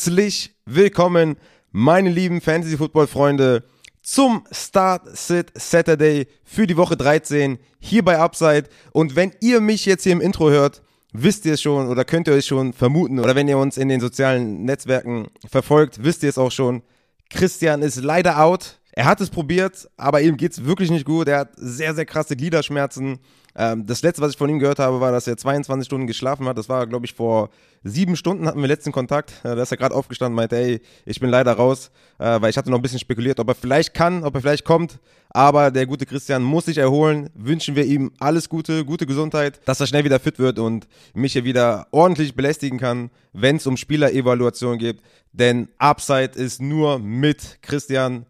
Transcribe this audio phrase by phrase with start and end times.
[0.00, 1.36] Herzlich willkommen,
[1.72, 3.64] meine lieben Fantasy-Football-Freunde,
[4.00, 8.68] zum Start-Sit Saturday für die Woche 13 hier bei Upside.
[8.92, 12.28] Und wenn ihr mich jetzt hier im Intro hört, wisst ihr es schon oder könnt
[12.28, 13.18] ihr euch schon vermuten.
[13.18, 16.82] Oder wenn ihr uns in den sozialen Netzwerken verfolgt, wisst ihr es auch schon.
[17.28, 18.78] Christian ist leider out.
[18.98, 21.28] Er hat es probiert, aber ihm geht es wirklich nicht gut.
[21.28, 23.20] Er hat sehr, sehr krasse Gliederschmerzen.
[23.54, 26.48] Ähm, das letzte, was ich von ihm gehört habe, war, dass er 22 Stunden geschlafen
[26.48, 26.58] hat.
[26.58, 27.50] Das war, glaube ich, vor
[27.84, 29.34] sieben Stunden hatten wir letzten Kontakt.
[29.44, 32.56] Äh, da ist er gerade aufgestanden meinte, ey, ich bin leider raus, äh, weil ich
[32.56, 34.98] hatte noch ein bisschen spekuliert, ob er vielleicht kann, ob er vielleicht kommt.
[35.30, 37.30] Aber der gute Christian muss sich erholen.
[37.34, 41.34] Wünschen wir ihm alles Gute, gute Gesundheit, dass er schnell wieder fit wird und mich
[41.34, 45.02] hier wieder ordentlich belästigen kann, wenn es um Spielerevaluation geht.
[45.32, 48.26] Denn Upside ist nur mit Christian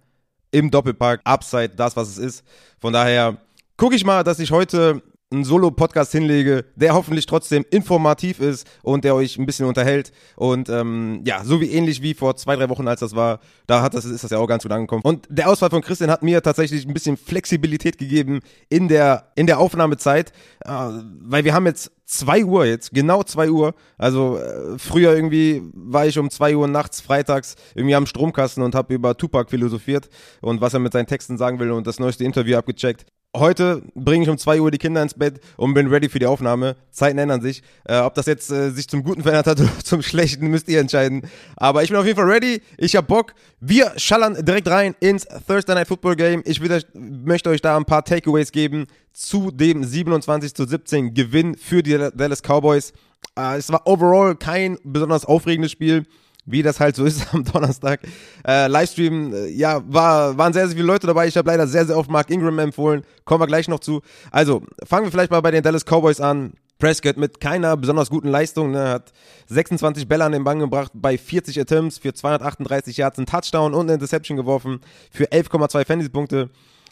[0.51, 1.21] im Doppelpark.
[1.25, 2.45] Upside, das, was es ist.
[2.81, 3.37] Von daher
[3.77, 9.05] gucke ich mal, dass ich heute einen Solo-Podcast hinlege, der hoffentlich trotzdem informativ ist und
[9.05, 10.11] der euch ein bisschen unterhält.
[10.37, 13.83] Und ähm, ja, so wie ähnlich wie vor zwei, drei Wochen, als das war, da
[13.83, 15.03] hat das, ist das ja auch ganz gut angekommen.
[15.05, 18.41] Und der Ausfall von Christian hat mir tatsächlich ein bisschen Flexibilität gegeben
[18.71, 20.33] in der, in der Aufnahmezeit,
[20.65, 23.75] äh, weil wir haben jetzt zwei Uhr jetzt, genau zwei Uhr.
[23.99, 28.75] Also äh, früher irgendwie war ich um zwei Uhr nachts, freitags, irgendwie am Stromkasten und
[28.75, 30.09] habe über Tupac philosophiert
[30.41, 33.05] und was er mit seinen Texten sagen will und das neueste Interview abgecheckt
[33.39, 36.27] heute bringe ich um 2 Uhr die Kinder ins Bett und bin ready für die
[36.27, 36.77] Aufnahme.
[36.91, 37.63] Zeiten ändern sich.
[37.85, 40.81] Äh, ob das jetzt äh, sich zum Guten verändert hat oder zum Schlechten, müsst ihr
[40.81, 41.23] entscheiden.
[41.57, 42.61] Aber ich bin auf jeden Fall ready.
[42.77, 43.35] Ich habe Bock.
[43.61, 46.43] Wir schallern direkt rein ins Thursday Night Football Game.
[46.45, 51.57] Ich will, möchte euch da ein paar Takeaways geben zu dem 27 zu 17 Gewinn
[51.57, 52.93] für die Dallas Cowboys.
[53.37, 56.07] Äh, es war overall kein besonders aufregendes Spiel
[56.51, 58.01] wie das halt so ist am Donnerstag.
[58.47, 61.27] Äh, Livestream, äh, ja, war, waren sehr, sehr viele Leute dabei.
[61.27, 63.03] Ich habe leider sehr, sehr oft Mark Ingram empfohlen.
[63.25, 64.01] Kommen wir gleich noch zu.
[64.31, 66.55] Also, fangen wir vielleicht mal bei den Dallas Cowboys an.
[66.79, 69.13] Prescott mit keiner besonders guten Leistung, ne, hat
[69.49, 73.87] 26 Bälle an den Bank gebracht, bei 40 Attempts für 238 Yards, einen Touchdown und
[73.87, 74.81] eine Interception geworfen
[75.11, 76.51] für 11,2 Fantasy-Punkte.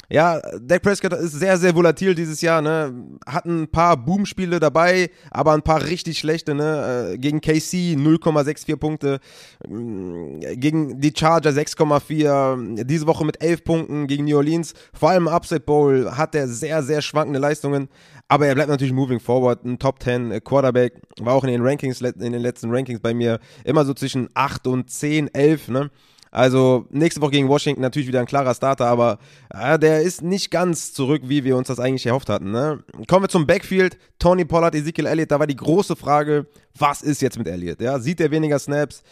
[0.08, 3.18] Ja, Dak Prescott ist sehr, sehr volatil dieses Jahr, ne?
[3.26, 7.12] Hat ein paar Boom-Spiele dabei, aber ein paar richtig schlechte, ne?
[7.14, 9.18] Äh, gegen KC 0,64 Punkte,
[9.66, 14.74] mm, gegen die Charger 6,4, diese Woche mit 11 Punkten gegen New Orleans.
[14.92, 17.88] Vor allem im Upset Bowl hat er sehr, sehr schwankende Leistungen,
[18.28, 19.64] aber er bleibt natürlich moving forward.
[19.64, 23.40] Ein Top 10 Quarterback, war auch in den Rankings, in den letzten Rankings bei mir
[23.64, 25.90] immer so zwischen 8 und 10, 11, ne?
[26.36, 30.50] Also nächste Woche gegen Washington natürlich wieder ein klarer Starter, aber äh, der ist nicht
[30.50, 32.50] ganz zurück, wie wir uns das eigentlich erhofft hatten.
[32.50, 32.84] Ne?
[33.08, 33.96] Kommen wir zum Backfield.
[34.18, 36.44] Tony Pollard, Ezekiel Elliott, da war die große Frage,
[36.78, 37.80] was ist jetzt mit Elliott?
[37.80, 37.98] Ja?
[37.98, 39.02] Sieht er weniger Snaps?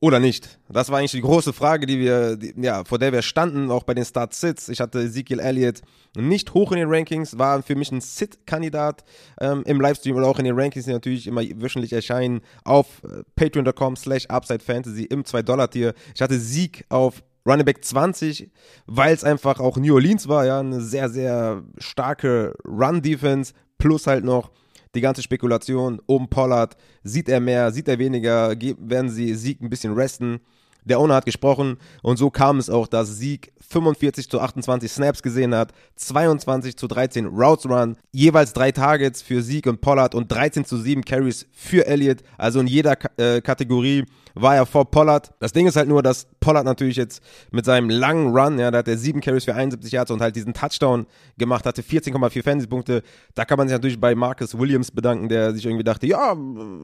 [0.00, 0.60] Oder nicht?
[0.68, 3.82] Das war eigentlich die große Frage, die wir, die, ja, vor der wir standen, auch
[3.82, 4.68] bei den Start-Sits.
[4.68, 5.80] Ich hatte Ezekiel Elliott
[6.16, 9.04] nicht hoch in den Rankings, war für mich ein Sit-Kandidat
[9.40, 13.24] ähm, im Livestream oder auch in den Rankings, die natürlich immer wöchentlich erscheinen, auf äh,
[13.34, 15.94] patreon.com slash upsidefantasy im 2-Dollar-Tier.
[16.14, 18.52] Ich hatte Sieg auf Running Back 20,
[18.86, 24.24] weil es einfach auch New Orleans war, ja, eine sehr, sehr starke Run-Defense, plus halt
[24.24, 24.52] noch
[24.94, 26.76] die ganze Spekulation um Pollard.
[27.02, 30.40] Sieht er mehr, sieht er weniger, werden sie Sieg ein bisschen resten.
[30.88, 35.22] Der Owner hat gesprochen und so kam es auch, dass Sieg 45 zu 28 Snaps
[35.22, 40.32] gesehen hat, 22 zu 13 Routes Run, jeweils drei Targets für Sieg und Pollard und
[40.32, 42.18] 13 zu 7 Carries für Elliott.
[42.38, 44.04] Also in jeder äh, Kategorie
[44.34, 45.32] war er vor Pollard.
[45.40, 48.78] Das Ding ist halt nur, dass Pollard natürlich jetzt mit seinem langen Run, ja, da
[48.78, 51.06] hat er sieben Carries für 71 Yards und halt diesen Touchdown
[51.36, 53.02] gemacht, hatte 14,4 Fantasy-Punkte.
[53.34, 56.34] Da kann man sich natürlich bei Marcus Williams bedanken, der sich irgendwie dachte, ja,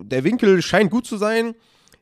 [0.02, 1.54] der Winkel scheint gut zu sein.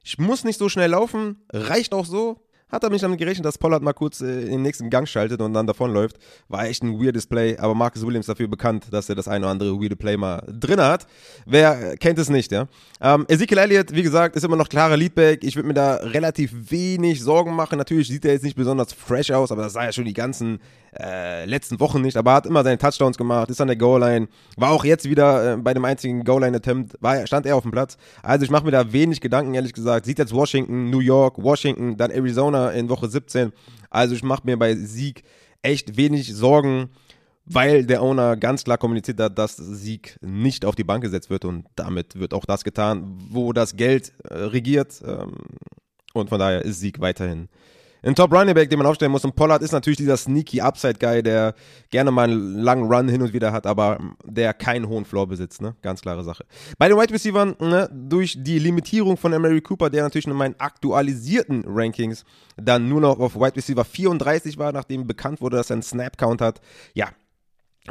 [0.04, 2.40] Ich muss nicht so schnell laufen, reicht auch so
[2.72, 5.40] hat er mich damit gerechnet, dass Pollard mal kurz äh, in den nächsten Gang schaltet
[5.40, 6.16] und dann davonläuft.
[6.48, 9.52] War echt ein weirdes Play, aber Marcus Williams dafür bekannt, dass er das eine oder
[9.52, 11.06] andere weirde Play mal drin hat.
[11.46, 12.66] Wer kennt es nicht, ja?
[13.00, 15.44] Ähm, Ezekiel Elliott, wie gesagt, ist immer noch klarer Leadback.
[15.44, 17.76] Ich würde mir da relativ wenig Sorgen machen.
[17.76, 20.58] Natürlich sieht er jetzt nicht besonders fresh aus, aber das sah ja schon die ganzen
[20.98, 22.16] äh, letzten Wochen nicht.
[22.16, 24.28] Aber er hat immer seine Touchdowns gemacht, ist an der Goal-Line.
[24.56, 27.96] War auch jetzt wieder äh, bei dem einzigen Goal-Line-Attempt, stand er auf dem Platz.
[28.22, 30.06] Also ich mache mir da wenig Gedanken, ehrlich gesagt.
[30.06, 33.52] Sieht jetzt Washington, New York, Washington, dann Arizona in Woche 17.
[33.90, 35.24] Also ich mache mir bei Sieg
[35.62, 36.90] echt wenig Sorgen,
[37.44, 41.44] weil der Owner ganz klar kommuniziert hat, dass Sieg nicht auf die Bank gesetzt wird
[41.44, 45.02] und damit wird auch das getan, wo das Geld äh, regiert.
[45.04, 45.32] Ähm,
[46.14, 47.48] Und von daher ist Sieg weiterhin
[48.02, 49.24] ein Top Running Back, den man aufstellen muss.
[49.24, 51.54] Und Pollard ist natürlich dieser sneaky Upside Guy, der
[51.90, 55.62] gerne mal einen langen Run hin und wieder hat, aber der keinen hohen Floor besitzt,
[55.62, 55.74] ne?
[55.82, 56.44] Ganz klare Sache.
[56.78, 60.56] Bei den Wide Receivers, ne, durch die Limitierung von Emery Cooper, der natürlich in meinen
[60.58, 62.24] aktualisierten Rankings
[62.56, 66.18] dann nur noch auf Wide Receiver 34 war, nachdem bekannt wurde, dass er einen Snap
[66.18, 66.60] Count hat.
[66.94, 67.08] Ja,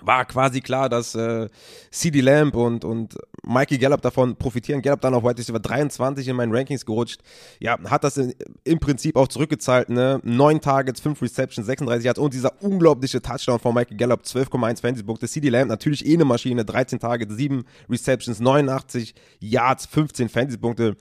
[0.01, 1.49] war quasi klar, dass äh,
[1.89, 4.81] CD Lamb und, und Mikey Gallup davon profitieren.
[4.81, 7.19] Gallup dann auf White Receiver 23 in meinen Rankings gerutscht.
[7.59, 8.33] Ja, hat das in,
[8.63, 9.89] im Prinzip auch zurückgezahlt.
[9.89, 10.21] Ne?
[10.23, 15.27] Neun Targets, fünf Receptions, 36 Yards und dieser unglaubliche Touchdown von Mikey Gallup, 12,1 Fantasy-Punkte.
[15.27, 20.95] CD Lamb natürlich eh eine Maschine, 13 Targets, 7 Receptions, 89 Yards, 15 Fantasy-Punkte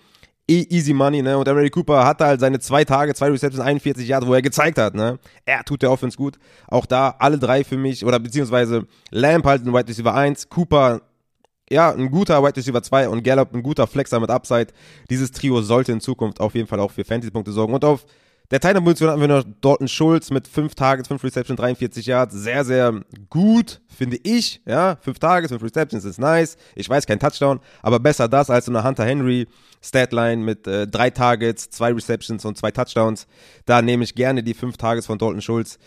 [0.51, 1.39] eh easy money, ne?
[1.39, 4.79] Und Emery Cooper hatte halt seine zwei Tage, zwei Receptions, 41 Jahre, wo er gezeigt
[4.79, 5.19] hat, ne?
[5.47, 6.39] Er tut der Offense gut.
[6.67, 11.03] Auch da alle drei für mich, oder beziehungsweise Lamp halt ein Wide Receiver 1, Cooper,
[11.71, 14.69] ja, ein guter Wide Receiver 2 und Gallup ein guter Flexer mit Upside.
[15.09, 17.73] Dieses Trio sollte in Zukunft auf jeden Fall auch für Fantasy-Punkte sorgen.
[17.73, 18.05] Und auf
[18.51, 22.35] der Titan-Position hatten wir noch Dalton Schulz mit 5 Targets, 5 Receptions, 43 Yards.
[22.35, 24.61] Sehr, sehr gut, finde ich.
[24.67, 26.57] Ja, 5 Targets, 5 Receptions ist nice.
[26.75, 29.47] Ich weiß, kein Touchdown, aber besser das als so eine Hunter Henry
[29.81, 33.27] Statline mit 3 äh, Targets, 2 Receptions und 2 Touchdowns.
[33.67, 35.79] Da nehme ich gerne die 5 Targets von Dalton Schulz.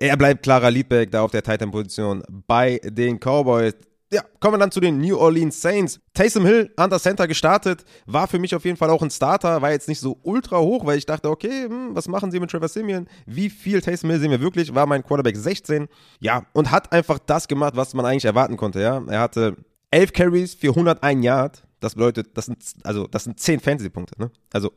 [0.00, 3.74] Er bleibt klarer Leadback da auf der Titan-Position bei den Cowboys
[4.10, 6.00] ja, kommen wir dann zu den New Orleans Saints.
[6.14, 9.70] Taysom Hill an Center gestartet, war für mich auf jeden Fall auch ein Starter, war
[9.70, 12.68] jetzt nicht so ultra hoch, weil ich dachte, okay, hm, was machen sie mit Trevor
[12.68, 13.06] Simeon?
[13.26, 14.74] Wie viel Taysom Hill sehen wir wirklich?
[14.74, 15.88] War mein Quarterback 16.
[16.20, 19.02] Ja, und hat einfach das gemacht, was man eigentlich erwarten konnte, ja.
[19.08, 19.56] Er hatte
[19.90, 21.62] 11 Carries für 101 Yard.
[21.80, 24.30] Das bedeutet, das sind, also, das sind 10 Fantasy-Punkte, ne?
[24.52, 24.72] Also,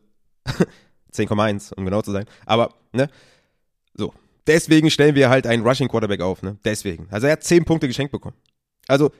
[1.13, 2.25] 10,1, um genau zu sein.
[2.45, 3.09] Aber, ne?
[3.93, 4.13] So.
[4.47, 6.57] Deswegen stellen wir halt einen Rushing Quarterback auf, ne?
[6.65, 7.07] Deswegen.
[7.11, 8.35] Also, er hat 10 Punkte geschenkt bekommen.
[8.87, 9.11] Also,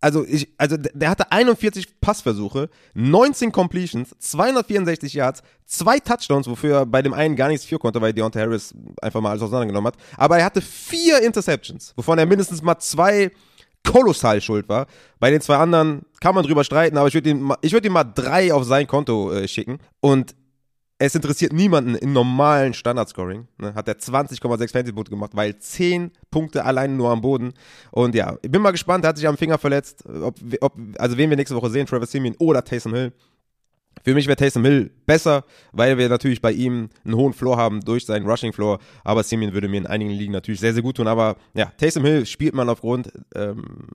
[0.00, 6.86] also ich, also der hatte 41 Passversuche, 19 Completions, 264 Yards, zwei Touchdowns, wofür er
[6.86, 10.00] bei dem einen gar nichts für konnte, weil Deontay Harris einfach mal alles auseinandergenommen hat.
[10.16, 13.32] Aber er hatte vier Interceptions, wovon er mindestens mal zwei
[13.84, 14.86] kolossal schuld war.
[15.18, 17.92] Bei den zwei anderen kann man drüber streiten, aber ich würde ihm, ich würde ihm
[17.94, 19.78] mal drei auf sein Konto äh, schicken.
[20.00, 20.34] Und
[20.98, 23.46] es interessiert niemanden in normalen Standardscoring.
[23.58, 27.54] Ne, hat er 20,6 Fantasy-Punkte gemacht, weil 10 Punkte allein nur am Boden.
[27.92, 30.04] Und ja, ich bin mal gespannt, er hat sich am Finger verletzt.
[30.06, 33.12] Ob, ob, also wen wir nächste Woche sehen, Trevor Simeon oder Taysom Hill.
[34.04, 37.80] Für mich wäre Taysom Hill besser, weil wir natürlich bei ihm einen hohen Floor haben
[37.80, 38.78] durch seinen Rushing Floor.
[39.04, 41.06] Aber Simeon würde mir in einigen Ligen natürlich sehr, sehr gut tun.
[41.06, 43.86] Aber ja, Taysom Hill spielt man aufgrund ähm,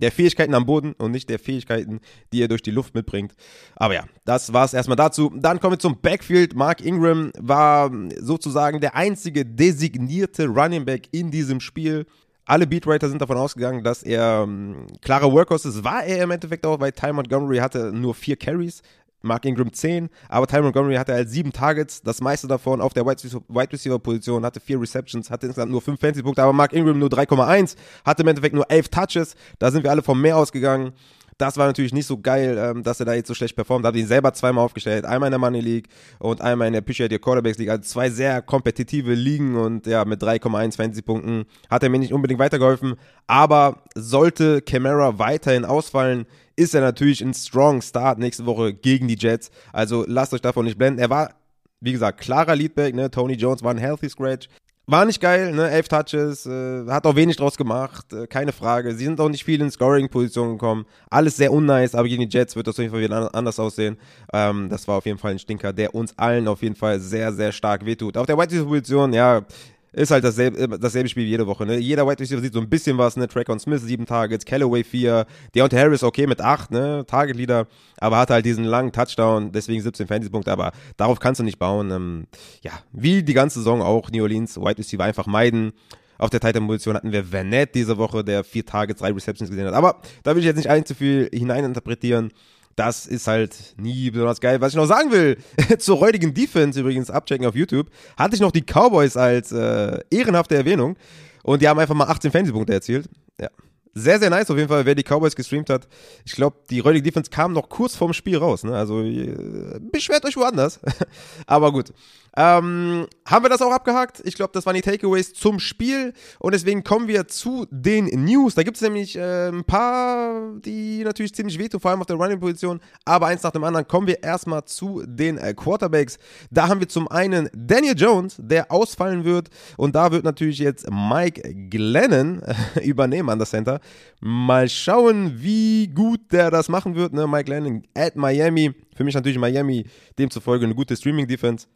[0.00, 2.00] der Fähigkeiten am Boden und nicht der Fähigkeiten,
[2.32, 3.34] die er durch die Luft mitbringt.
[3.76, 5.32] Aber ja, das war es erstmal dazu.
[5.36, 6.54] Dann kommen wir zum Backfield.
[6.54, 12.06] Mark Ingram war sozusagen der einzige designierte Running Back in diesem Spiel.
[12.46, 15.82] Alle Beatwriter sind davon ausgegangen, dass er ähm, klarer Workhorse ist.
[15.82, 18.82] War er im Endeffekt auch, weil Ty Montgomery hatte nur vier Carries.
[19.24, 23.04] Mark Ingram 10, aber Ty Montgomery hatte halt sieben Targets, das meiste davon auf der
[23.06, 27.08] Wide Receiver Position, hatte vier Receptions, hatte insgesamt nur fünf Fantasy-Punkte, aber Mark Ingram nur
[27.08, 30.92] 3,1, hatte im Endeffekt nur elf Touches, da sind wir alle vom Meer ausgegangen.
[31.38, 33.84] Das war natürlich nicht so geil, ähm, dass er da jetzt so schlecht performt.
[33.84, 35.04] Da habe ihn selber zweimal aufgestellt.
[35.04, 35.88] Einmal in der Money League
[36.18, 37.70] und einmal in der Appreciate Quarterbacks League.
[37.70, 42.38] Also zwei sehr kompetitive Ligen und ja, mit 3,1 Fantasy-Punkten hat er mir nicht unbedingt
[42.38, 42.94] weitergeholfen.
[43.26, 49.16] Aber sollte Camara weiterhin ausfallen, ist er natürlich ein strong Start nächste Woche gegen die
[49.18, 49.50] Jets.
[49.72, 51.00] Also lasst euch davon nicht blenden.
[51.00, 51.34] Er war,
[51.80, 52.94] wie gesagt, klarer Leadback.
[52.94, 53.10] Ne?
[53.10, 54.48] Tony Jones war ein Healthy Scratch.
[54.86, 55.70] War nicht geil, ne?
[55.70, 58.94] Elf Touches, äh, hat auch wenig draus gemacht, äh, keine Frage.
[58.94, 60.84] Sie sind auch nicht viel in Scoring-Positionen gekommen.
[61.08, 63.96] Alles sehr unnice, aber gegen die Jets wird das auf jeden Fall wieder anders aussehen.
[64.34, 67.32] Ähm, das war auf jeden Fall ein Stinker, der uns allen auf jeden Fall sehr,
[67.32, 68.18] sehr stark wehtut.
[68.18, 69.46] Auf der White-Position, ja,
[69.94, 71.64] ist halt dasselbe, äh, dasselbe Spiel wie jede Woche.
[71.64, 71.76] Ne?
[71.76, 73.16] Jeder White Receiver sieht so ein bisschen was.
[73.16, 73.28] Ne?
[73.28, 77.04] Track on Smith, sieben Targets, Callaway vier, Deontay Harris okay mit acht, ne?
[77.06, 77.66] Target Leader,
[77.98, 81.90] aber hat halt diesen langen Touchdown, deswegen 17 Fantasy-Punkte, aber darauf kannst du nicht bauen.
[81.90, 82.26] Ähm,
[82.62, 85.72] ja, wie die ganze Saison auch New Orleans White Receiver einfach meiden.
[86.16, 89.74] Auf der Titan-Position hatten wir Vernet diese Woche, der vier Targets, drei Receptions gesehen hat.
[89.74, 92.30] Aber da will ich jetzt nicht allzu viel hineininterpretieren.
[92.76, 94.60] Das ist halt nie besonders geil.
[94.60, 95.38] Was ich noch sagen will,
[95.78, 100.56] zur heutigen Defense übrigens, abchecken auf YouTube, hatte ich noch die Cowboys als äh, ehrenhafte
[100.56, 100.96] Erwähnung.
[101.42, 103.08] Und die haben einfach mal 18 Fantasy-Punkte erzielt.
[103.40, 103.48] Ja.
[103.96, 105.86] Sehr, sehr nice auf jeden Fall, wer die Cowboys gestreamt hat.
[106.24, 108.64] Ich glaube, die heutige Defense kam noch kurz vorm Spiel raus.
[108.64, 108.74] Ne?
[108.74, 110.80] Also äh, beschwert euch woanders.
[111.46, 111.92] Aber gut.
[112.36, 114.20] Ähm, haben wir das auch abgehakt?
[114.24, 116.12] Ich glaube, das waren die Takeaways zum Spiel.
[116.40, 118.54] Und deswegen kommen wir zu den News.
[118.54, 122.16] Da gibt es nämlich äh, ein paar, die natürlich ziemlich wehtun, vor allem auf der
[122.16, 122.80] Running-Position.
[123.04, 126.18] Aber eins nach dem anderen kommen wir erstmal zu den äh, Quarterbacks.
[126.50, 129.48] Da haben wir zum einen Daniel Jones, der ausfallen wird.
[129.76, 133.80] Und da wird natürlich jetzt Mike Glennon äh, übernehmen an der Center.
[134.20, 137.12] Mal schauen, wie gut der das machen wird.
[137.12, 137.28] Ne?
[137.28, 138.74] Mike Glennon at Miami.
[138.96, 139.86] Für mich natürlich Miami
[140.18, 141.66] demzufolge eine gute Streaming-Defense.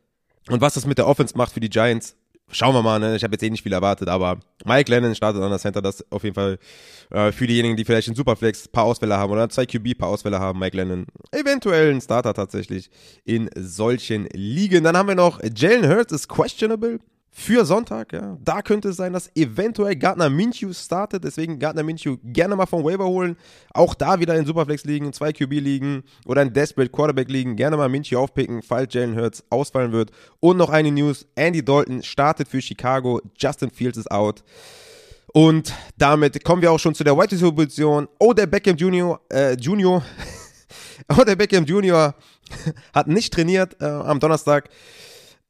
[0.48, 2.16] Und was das mit der Offense macht für die Giants,
[2.50, 2.98] schauen wir mal.
[2.98, 3.16] Ne?
[3.16, 5.82] Ich habe jetzt eh nicht viel erwartet, aber Mike Lennon startet an der Center.
[5.82, 6.58] Das auf jeden Fall
[7.10, 10.08] äh, für diejenigen, die vielleicht in Superflex ein paar Ausfälle haben oder zwei QB paar
[10.08, 10.58] Ausfälle haben.
[10.58, 12.90] Mike Lennon eventuell ein Starter tatsächlich
[13.24, 14.84] in solchen Ligen.
[14.84, 17.00] Dann haben wir noch Jalen Hurts ist questionable
[17.38, 18.12] für Sonntag.
[18.12, 18.37] Ja.
[18.45, 21.23] Da könnte es sein, dass eventuell Gardner Minshew startet.
[21.23, 23.37] Deswegen Gardner Minshew gerne mal vom Waiver holen.
[23.73, 27.54] Auch da wieder in Superflex liegen, zwei QB liegen oder in Desperate Quarterback liegen.
[27.54, 30.11] Gerne mal Minshew aufpicken, falls Jalen Hurts ausfallen wird.
[30.40, 33.21] Und noch eine News: Andy Dalton startet für Chicago.
[33.37, 34.42] Justin Fields ist out.
[35.33, 38.09] Und damit kommen wir auch schon zu der White Position.
[38.18, 40.02] Oder Beckham Junior, äh, Junior,
[41.18, 42.14] Oder Beckham Junior
[42.92, 44.68] hat nicht trainiert äh, am Donnerstag.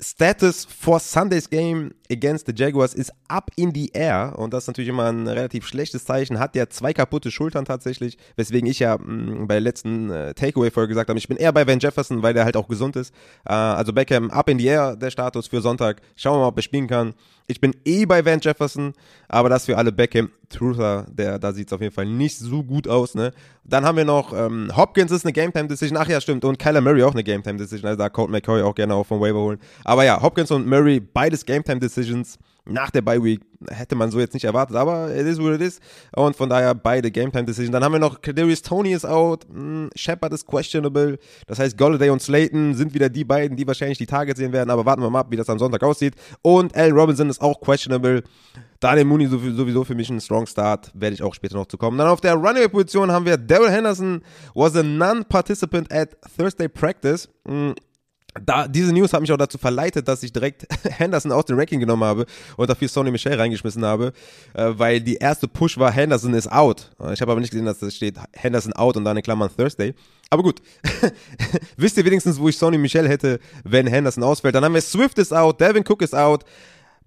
[0.00, 4.68] Status for Sunday's Game against the Jaguars ist up in the air und das ist
[4.68, 6.38] natürlich immer ein relativ schlechtes Zeichen.
[6.38, 10.35] Hat ja zwei kaputte Schultern tatsächlich, weswegen ich ja mh, mm, bei der letzten äh,
[10.35, 13.14] Takeaway-Folge gesagt habe, ich bin eher bei Van Jefferson, weil der halt auch gesund ist.
[13.47, 16.00] Äh, also Beckham up in the air, der Status für Sonntag.
[16.16, 17.14] Schauen wir mal, ob er spielen kann.
[17.47, 18.92] Ich bin eh bei Van Jefferson,
[19.28, 22.62] aber das für alle Beckham Truther, der, da sieht es auf jeden Fall nicht so
[22.62, 23.32] gut aus, ne?
[23.64, 26.58] Dann haben wir noch, ähm, Hopkins ist eine Game Time Decision, ach ja, stimmt, und
[26.58, 29.20] Kyler Murray auch eine Game Time Decision, also da Colt McCoy auch gerne auch vom
[29.20, 29.58] Waiver holen.
[29.85, 34.10] Aber ja, Hopkins und Murray, beides Game Time Decisions nach der Bye Week hätte man
[34.10, 35.80] so jetzt nicht erwartet, aber it is what it is.
[36.14, 37.72] Und von daher beide Game Time Decisions.
[37.72, 41.18] Dann haben wir noch Kadarius Tony ist out, hm, Shepard ist questionable.
[41.46, 44.70] Das heißt, Golladay und Slayton sind wieder die beiden, die wahrscheinlich die Targets sehen werden,
[44.70, 46.14] aber warten wir mal ab, wie das am Sonntag aussieht.
[46.42, 48.22] Und Allen Robinson ist auch questionable.
[48.80, 51.98] Daniel Mooney sowieso für mich ein Strong Start, werde ich auch später noch zu kommen.
[51.98, 54.22] Dann auf der Runaway-Position haben wir Daryl Henderson,
[54.54, 57.28] was a non-participant at Thursday Practice.
[58.44, 61.80] Da, diese News hat mich auch dazu verleitet, dass ich direkt Henderson aus dem Ranking
[61.80, 64.12] genommen habe und dafür Sonny Michel reingeschmissen habe,
[64.54, 66.90] äh, weil die erste Push war Henderson is out.
[67.12, 69.94] Ich habe aber nicht gesehen, dass da steht Henderson out und dann in Klammern Thursday.
[70.30, 70.61] Aber gut,
[71.76, 74.54] wisst ihr wenigstens, wo ich Sonny Michel hätte, wenn Henderson ausfällt.
[74.54, 76.44] Dann haben wir Swift is out, Devin Cook is out,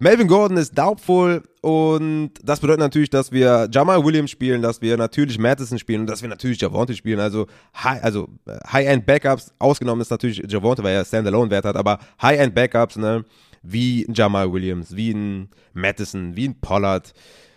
[0.02, 4.96] Melvin Gordon ist doubtful und das bedeutet natürlich, dass wir Jamal Williams spielen, dass wir
[4.96, 7.20] natürlich Madison spielen und dass wir natürlich Javonte spielen.
[7.20, 12.96] Also, High, also äh, High-End-Backups, ausgenommen ist natürlich Javonte, weil er Standalone-Wert hat, aber High-End-Backups,
[12.96, 13.24] ne,
[13.62, 17.14] wie Jamal Williams, wie ein Madison, wie ein Pollard,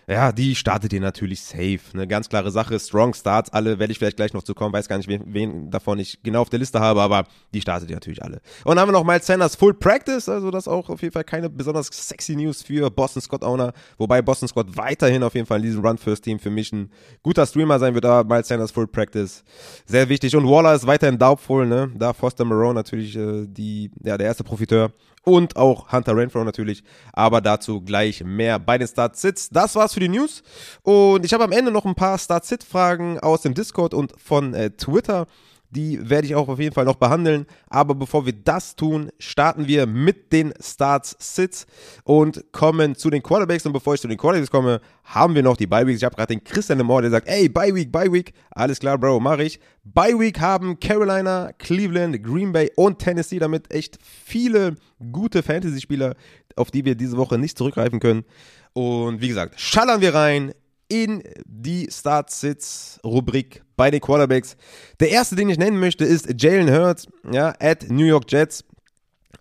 [0.08, 1.80] ja, die startet ihr natürlich safe.
[1.92, 2.78] Eine ganz klare Sache.
[2.78, 4.72] Strong Starts, alle werde ich vielleicht gleich noch zu kommen.
[4.72, 7.90] Weiß gar nicht, wen, wen davon ich genau auf der Liste habe, aber die startet
[7.90, 8.40] ihr natürlich alle.
[8.64, 11.24] Und dann haben wir noch Miles Sanders Full Practice, also das auch auf jeden Fall
[11.24, 15.58] keine besonders sexy News für Boston Scott Owner, wobei Boston Scott weiterhin auf jeden Fall
[15.58, 16.90] in diesem Run First Team für mich ein
[17.24, 19.42] guter Streamer sein wird, aber Miles Sanders Full Practice
[19.86, 20.36] sehr wichtig.
[20.36, 21.90] Und Waller ist weiterhin doubtful, ne?
[21.96, 24.92] Da Foster Moreau natürlich äh, die, ja, der erste Profiteur
[25.26, 26.84] und auch Hunter Renfro natürlich.
[27.12, 29.50] Aber dazu gleich mehr bei den Start-Sits.
[29.50, 30.44] Das war's für die News.
[30.82, 34.70] Und ich habe am Ende noch ein paar Start-Sit-Fragen aus dem Discord und von äh,
[34.70, 35.26] Twitter.
[35.70, 37.46] Die werde ich auch auf jeden Fall noch behandeln.
[37.68, 41.66] Aber bevor wir das tun, starten wir mit den Starts Sits
[42.04, 43.66] und kommen zu den Quarterbacks.
[43.66, 45.98] Und bevor ich zu den Quarterbacks komme, haben wir noch die Bye Weeks.
[45.98, 48.32] Ich habe gerade den Christian Lemore, der sagt, ey, Bye Week, Bye Week.
[48.50, 49.60] Alles klar, Bro, mache ich.
[49.84, 53.38] Bye Week haben Carolina, Cleveland, Green Bay und Tennessee.
[53.38, 54.76] Damit echt viele
[55.12, 56.14] gute Fantasy-Spieler,
[56.54, 58.24] auf die wir diese Woche nicht zurückgreifen können.
[58.72, 60.52] Und wie gesagt, schallern wir rein
[60.88, 64.56] in die Start-Sits-Rubrik bei den Quarterbacks.
[65.00, 68.64] Der erste, den ich nennen möchte, ist Jalen Hurts, ja, at New York Jets.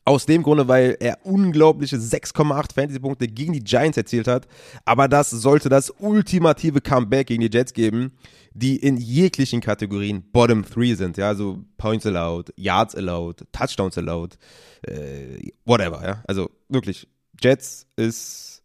[0.08, 4.48] Aus dem Grunde, weil er unglaubliche 6,8 Fantasy-Punkte gegen die Giants erzielt hat.
[4.84, 8.12] Aber das sollte das ultimative Comeback gegen die Jets geben,
[8.54, 11.18] die in jeglichen Kategorien Bottom 3 sind.
[11.18, 14.38] Ja, also Points allowed, Yards allowed, Touchdowns allowed,
[14.84, 16.04] äh, whatever.
[16.06, 17.08] Ja, also wirklich,
[17.42, 18.56] Jets ist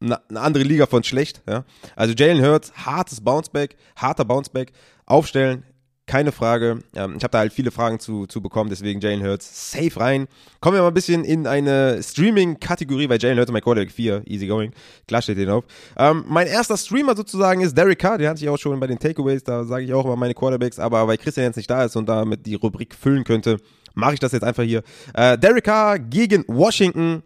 [0.00, 1.42] eine andere Liga von schlecht.
[1.48, 1.64] Ja?
[1.94, 4.72] Also Jalen Hurts, hartes Bounceback, harter Bounceback,
[5.06, 5.64] aufstellen,
[6.06, 6.78] keine Frage.
[6.94, 10.28] Ähm, ich habe da halt viele Fragen zu, zu bekommen, deswegen Jalen Hurts safe rein.
[10.60, 14.46] Kommen wir mal ein bisschen in eine Streaming-Kategorie, weil Jalen Hurts mein Quarterback 4, easy
[14.46, 14.72] going.
[15.08, 15.64] Klar steht den auf.
[15.98, 18.98] Ähm, mein erster Streamer sozusagen ist Derek Carr, den hatte ich auch schon bei den
[18.98, 21.96] Takeaways, da sage ich auch immer meine Quarterbacks, aber weil Christian jetzt nicht da ist
[21.96, 23.58] und damit die Rubrik füllen könnte,
[23.94, 24.82] mache ich das jetzt einfach hier.
[25.14, 27.22] Äh, Derek Carr gegen Washington.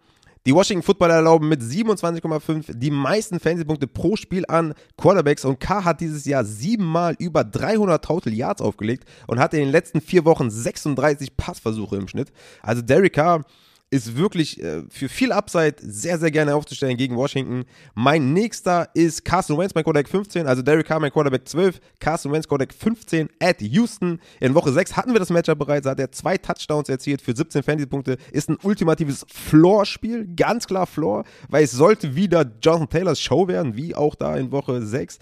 [0.47, 5.85] Die Washington Footballer erlauben mit 27,5 die meisten Fantasy-Punkte pro Spiel an Quarterbacks und K
[5.85, 10.25] hat dieses Jahr siebenmal über 300 Total Yards aufgelegt und hatte in den letzten vier
[10.25, 12.33] Wochen 36 Passversuche im Schnitt.
[12.63, 13.45] Also Derek Carr
[13.91, 17.65] ist wirklich äh, für viel Upside sehr, sehr gerne aufzustellen gegen Washington.
[17.95, 22.31] Mein nächster ist Carson Wentz, mein Quarterback 15, also Derek Carr, mein Quarterback 12, Carson
[22.31, 24.21] Wentz, Quarterback 15 at Houston.
[24.39, 27.65] In Woche 6 hatten wir das Matchup bereits, hat er zwei Touchdowns erzielt für 17
[27.65, 28.17] Fantasy-Punkte.
[28.31, 33.77] Ist ein ultimatives Floor-Spiel, ganz klar Floor, weil es sollte wieder Jonathan Taylors Show werden,
[33.77, 35.19] wie auch da in Woche 6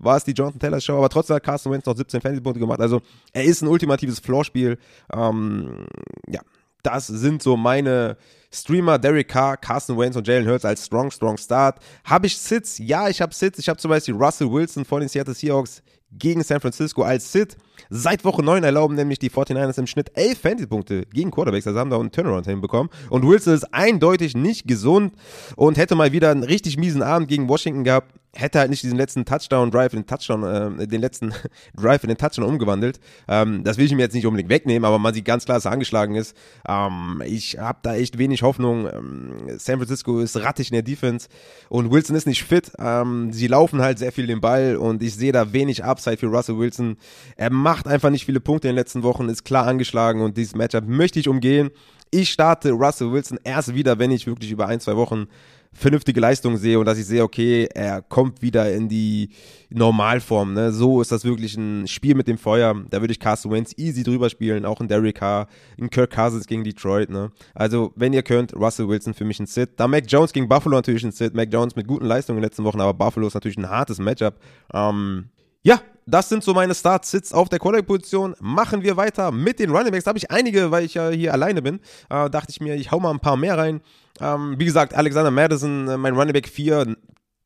[0.00, 2.80] war es die Jonathan Taylor Show, aber trotzdem hat Carson Wentz noch 17 Fantasy-Punkte gemacht.
[2.80, 4.78] Also er ist ein ultimatives Floor-Spiel.
[5.12, 5.86] Ähm,
[6.28, 6.40] ja,
[6.82, 8.16] das sind so meine
[8.52, 11.80] Streamer, Derek Carr, Carson Wentz und Jalen Hurts als Strong, Strong Start.
[12.04, 12.78] Habe ich Sits?
[12.78, 13.58] Ja, ich habe Sits.
[13.58, 15.82] Ich habe zum Beispiel Russell Wilson von den Seattle Seahawks
[16.12, 17.56] gegen San Francisco als Sit.
[17.90, 21.66] Seit Woche 9 erlauben nämlich die 49ers im Schnitt 11 Fantasy-Punkte gegen Quarterbacks.
[21.66, 22.90] Also haben da einen Turnaround hinbekommen.
[23.10, 25.14] Und Wilson ist eindeutig nicht gesund
[25.56, 28.98] und hätte mal wieder einen richtig miesen Abend gegen Washington gehabt hätte halt nicht diesen
[28.98, 31.32] letzten Touchdown-Drive in den Touchdown, äh, den letzten
[31.76, 33.00] Drive in den Touchdown umgewandelt.
[33.26, 35.64] Ähm, das will ich ihm jetzt nicht unbedingt wegnehmen, aber man sieht ganz klar, dass
[35.64, 36.36] er angeschlagen ist.
[36.66, 38.86] Ähm, ich habe da echt wenig Hoffnung.
[38.86, 41.28] Ähm, San Francisco ist rattig in der Defense
[41.68, 42.72] und Wilson ist nicht fit.
[42.78, 46.26] Ähm, sie laufen halt sehr viel den Ball und ich sehe da wenig Upside für
[46.26, 46.96] Russell Wilson.
[47.36, 50.54] Er macht einfach nicht viele Punkte in den letzten Wochen, ist klar angeschlagen und dieses
[50.54, 51.70] Matchup möchte ich umgehen.
[52.10, 55.26] Ich starte Russell Wilson erst wieder, wenn ich wirklich über ein, zwei Wochen
[55.72, 59.30] vernünftige Leistung sehe und dass ich sehe, okay, er kommt wieder in die
[59.70, 60.54] Normalform.
[60.54, 60.72] Ne?
[60.72, 62.74] So ist das wirklich ein Spiel mit dem Feuer.
[62.90, 65.46] Da würde ich Carson Wentz easy drüber spielen, auch in Derek Carr,
[65.76, 67.10] in Kirk Cousins gegen Detroit.
[67.10, 67.30] Ne?
[67.54, 69.78] Also, wenn ihr könnt, Russell Wilson für mich ein Sit.
[69.78, 71.34] Da Mac Jones gegen Buffalo natürlich ein Sit.
[71.34, 73.98] Mac Jones mit guten Leistungen in den letzten Wochen, aber Buffalo ist natürlich ein hartes
[73.98, 74.34] Matchup.
[74.72, 75.26] Ähm,
[75.62, 78.34] ja, das sind so meine Start-Sits auf der Quarterback-Position.
[78.40, 80.04] Machen wir weiter mit den Runningbacks.
[80.04, 81.80] Da habe ich einige, weil ich ja hier alleine bin.
[82.08, 83.82] Äh, dachte ich mir, ich hau mal ein paar mehr rein.
[84.20, 86.96] Ähm, wie gesagt, Alexander Madison, äh, mein Running Back 4,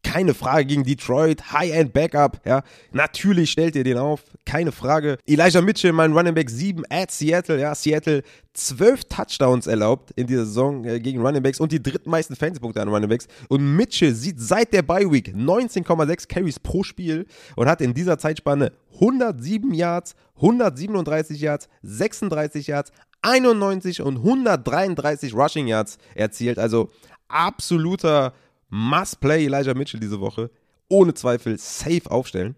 [0.02, 5.18] keine Frage gegen Detroit, High-End Backup, ja, natürlich stellt ihr den auf, keine Frage.
[5.26, 8.22] Elijah Mitchell, mein Running Back 7 at Seattle, ja, Seattle
[8.54, 12.88] 12 Touchdowns erlaubt in dieser Saison äh, gegen Running Backs und die drittmeisten Fantasy-Punkte an
[12.88, 13.26] Running Backs.
[13.48, 18.18] Und Mitchell sieht seit der Bye Week 19,6 Carries pro Spiel und hat in dieser
[18.18, 22.92] Zeitspanne 107 Yards, 137 Yards, 36 Yards,
[23.22, 26.58] 91 und 133 Rushing Yards erzielt.
[26.58, 26.90] Also
[27.28, 28.34] absoluter
[28.72, 30.50] Must-Play Elijah Mitchell diese Woche.
[30.88, 32.56] Ohne Zweifel safe aufstellen.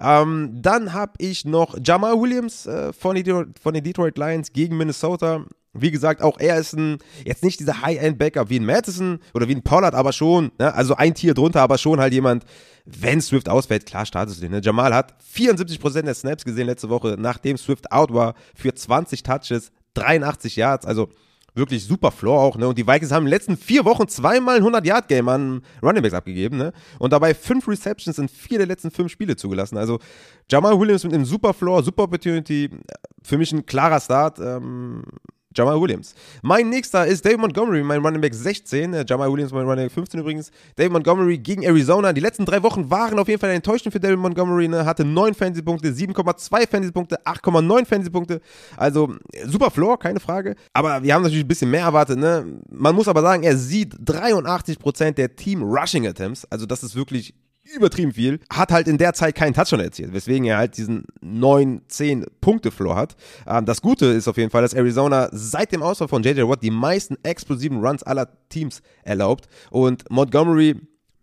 [0.00, 3.24] Ähm, dann habe ich noch Jamal Williams äh, von, die,
[3.60, 5.44] von den Detroit Lions gegen Minnesota.
[5.72, 9.54] Wie gesagt, auch er ist ein, jetzt nicht dieser High-End-Backup wie ein Madison oder wie
[9.54, 10.72] ein Pollard, aber schon, ne?
[10.72, 12.44] also ein Tier drunter, aber schon halt jemand,
[12.84, 14.52] wenn Swift ausfällt, klar startest du den.
[14.52, 14.60] Ne?
[14.62, 19.70] Jamal hat 74% der Snaps gesehen letzte Woche, nachdem Swift out war, für 20 Touches,
[19.94, 21.08] 83 Yards, also
[21.54, 22.68] wirklich super Floor auch, ne?
[22.68, 26.56] Und die Vikings haben in den letzten vier Wochen zweimal ein 100-Yard-Game an Runningbacks abgegeben,
[26.56, 26.72] ne?
[26.98, 29.76] Und dabei fünf Receptions in vier der letzten fünf Spiele zugelassen.
[29.76, 29.98] Also
[30.50, 32.70] Jamal Williams mit einem super Floor, super Opportunity.
[33.22, 34.38] Für mich ein klarer Start.
[34.38, 35.02] Ähm,
[35.56, 36.14] Jamal Williams.
[36.42, 38.94] Mein nächster ist David Montgomery, mein Running Back 16.
[38.94, 40.52] Äh, Jamal Williams, mein Running Back 15 übrigens.
[40.76, 42.12] David Montgomery gegen Arizona.
[42.12, 44.68] Die letzten drei Wochen waren auf jeden Fall enttäuschend für David Montgomery.
[44.68, 44.84] Ne?
[44.84, 48.40] Hatte 9 Fantasy-Punkte, 7,2 Fantasy-Punkte, 8,9 Fantasy-Punkte.
[48.76, 49.12] Also
[49.46, 50.54] super Floor, keine Frage.
[50.72, 52.20] Aber wir haben natürlich ein bisschen mehr erwartet.
[52.20, 52.60] Ne?
[52.70, 56.46] Man muss aber sagen, er sieht 83% der Team-Rushing-Attempts.
[56.48, 57.34] Also das ist wirklich
[57.74, 61.82] übertrieben viel, hat halt in der Zeit keinen Touchdown erzielt, weswegen er halt diesen 9,
[61.88, 63.16] 10 Punkte Floor hat.
[63.46, 66.62] Ähm, das Gute ist auf jeden Fall, dass Arizona seit dem Ausfall von JJ Watt
[66.62, 70.76] die meisten explosiven Runs aller Teams erlaubt und Montgomery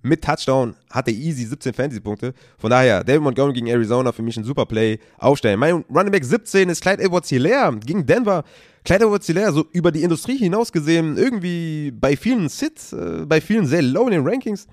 [0.07, 2.33] mit Touchdown hat er easy 17 Fantasy-Punkte.
[2.57, 4.99] Von daher, David Montgomery gegen Arizona für mich ein super Play.
[5.17, 5.59] Aufstellen.
[5.59, 8.43] Mein Running Back 17 ist Clyde Edwards-Hilaire gegen Denver.
[8.83, 13.65] Clyde Edwards-Hilaire, so über die Industrie hinaus gesehen, irgendwie bei vielen Sits, äh, bei vielen
[13.65, 14.67] sehr low in den Rankings,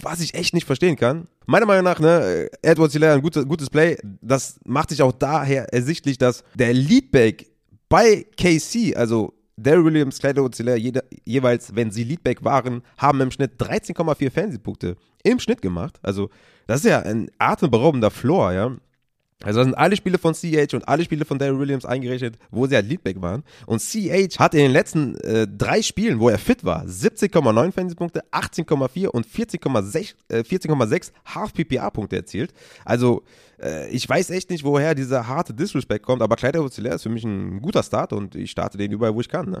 [0.00, 1.28] was ich echt nicht verstehen kann.
[1.46, 3.96] Meiner Meinung nach, ne, Edwards-Hilaire ein gutes, gutes Play.
[4.20, 7.46] Das macht sich auch daher ersichtlich, dass der Leadback
[7.88, 13.60] bei KC, also Daryl Williams, Clyde Edwards-Hilaire, jeweils, wenn sie Leadback waren, haben im Schnitt
[13.60, 15.98] 13,4 Fantasy-Punkte im Schnitt gemacht.
[16.02, 16.30] Also,
[16.66, 18.76] das ist ja ein atemberaubender Floor, ja.
[19.42, 22.66] Also das sind alle Spiele von CH und alle Spiele von Daryl Williams eingerechnet, wo
[22.66, 23.42] sie halt Leadback waren.
[23.66, 28.22] Und CH hat in den letzten äh, drei Spielen, wo er fit war, 17,9 Fantasy-Punkte,
[28.32, 30.70] 18,4 und 14,6 äh, 14
[31.26, 32.52] Half-PPA-Punkte erzielt.
[32.84, 33.22] Also
[33.62, 37.08] äh, ich weiß echt nicht, woher dieser harte Disrespect kommt, aber Kleider Hoziller ist für
[37.08, 39.50] mich ein guter Start und ich starte den überall, wo ich kann.
[39.50, 39.60] Ne?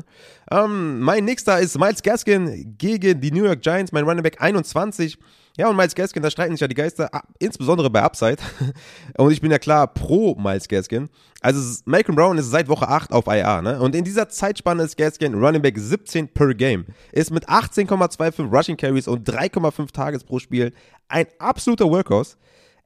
[0.50, 5.18] Ähm, mein nächster ist Miles Gaskin gegen die New York Giants, mein Running Back 21.
[5.56, 8.38] Ja, und Miles Gaskin, da streiten sich ja die Geister, insbesondere bei Upside.
[9.16, 11.10] Und ich bin ja klar pro Miles Gaskin.
[11.40, 13.80] Also Malcolm Brown ist seit Woche 8 auf IR, ne?
[13.80, 16.86] Und in dieser Zeitspanne ist Gaskin Running Back 17 per Game.
[17.12, 20.72] Ist mit 18,25 Rushing Carries und 3,5 Tages pro Spiel
[21.08, 22.36] ein absoluter Workhorse.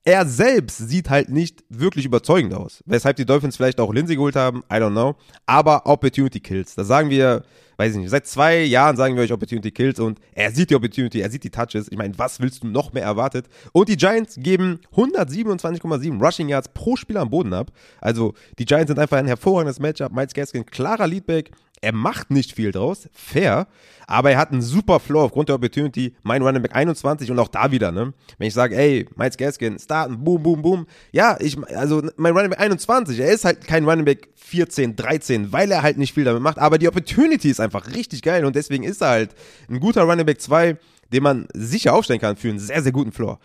[0.07, 2.83] Er selbst sieht halt nicht wirklich überzeugend aus.
[2.87, 5.17] Weshalb die Dolphins vielleicht auch Lindsay geholt haben, I don't know.
[5.47, 6.75] Aber Opportunity Kills.
[6.75, 7.43] Da sagen wir
[7.77, 10.75] weiß ich nicht, seit zwei Jahren sagen wir euch Opportunity Kills und er sieht die
[10.75, 11.89] Opportunity, er sieht die Touches.
[11.91, 13.47] Ich meine, was willst du noch mehr erwartet?
[13.73, 17.71] Und die Giants geben 127,7 Rushing Yards pro Spieler am Boden ab.
[18.01, 20.13] Also die Giants sind einfach ein hervorragendes Matchup.
[20.13, 21.51] Miles Gaskin, klarer Leadback.
[21.81, 23.67] Er macht nicht viel draus, fair,
[24.07, 26.15] aber er hat einen super Flow aufgrund der Opportunity.
[26.23, 28.15] Mein Running Back 21 und auch da wieder, ne?
[28.39, 30.87] Wenn ich sage, ey, Miles Gaskin, starten, boom, boom, boom.
[31.13, 35.53] Ja, ich, also mein Running Back 21, er ist halt kein Running Back 14, 13,
[35.53, 38.57] weil er halt nicht viel damit macht, aber die Opportunity ist einfach richtig geil und
[38.57, 39.35] deswegen ist er halt
[39.69, 40.77] ein guter Running Back 2,
[41.13, 43.39] den man sicher aufstellen kann für einen sehr, sehr guten Floor.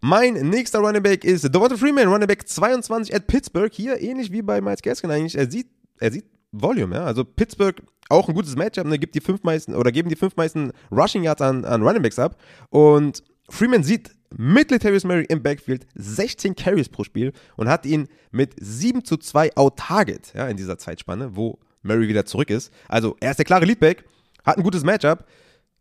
[0.00, 3.72] Mein nächster Running Back ist Devonta Freeman, Running Back 22 at Pittsburgh.
[3.72, 5.36] Hier ähnlich wie bei Miles Gaskin eigentlich.
[5.36, 6.24] Er sieht, er sieht
[6.60, 7.04] Volume, ja.
[7.04, 10.36] Also Pittsburgh auch ein gutes Matchup, ne, gibt die fünf meisten oder geben die fünf
[10.36, 12.40] meisten Rushing Yards an, an Running Backs ab.
[12.70, 18.08] Und Freeman sieht mit Latavius Murray im Backfield 16 Carries pro Spiel und hat ihn
[18.30, 22.72] mit 7 zu 2 out-Target, ja, in dieser Zeitspanne, wo Murray wieder zurück ist.
[22.88, 24.04] Also, er ist der klare Leadback,
[24.44, 25.24] hat ein gutes Matchup.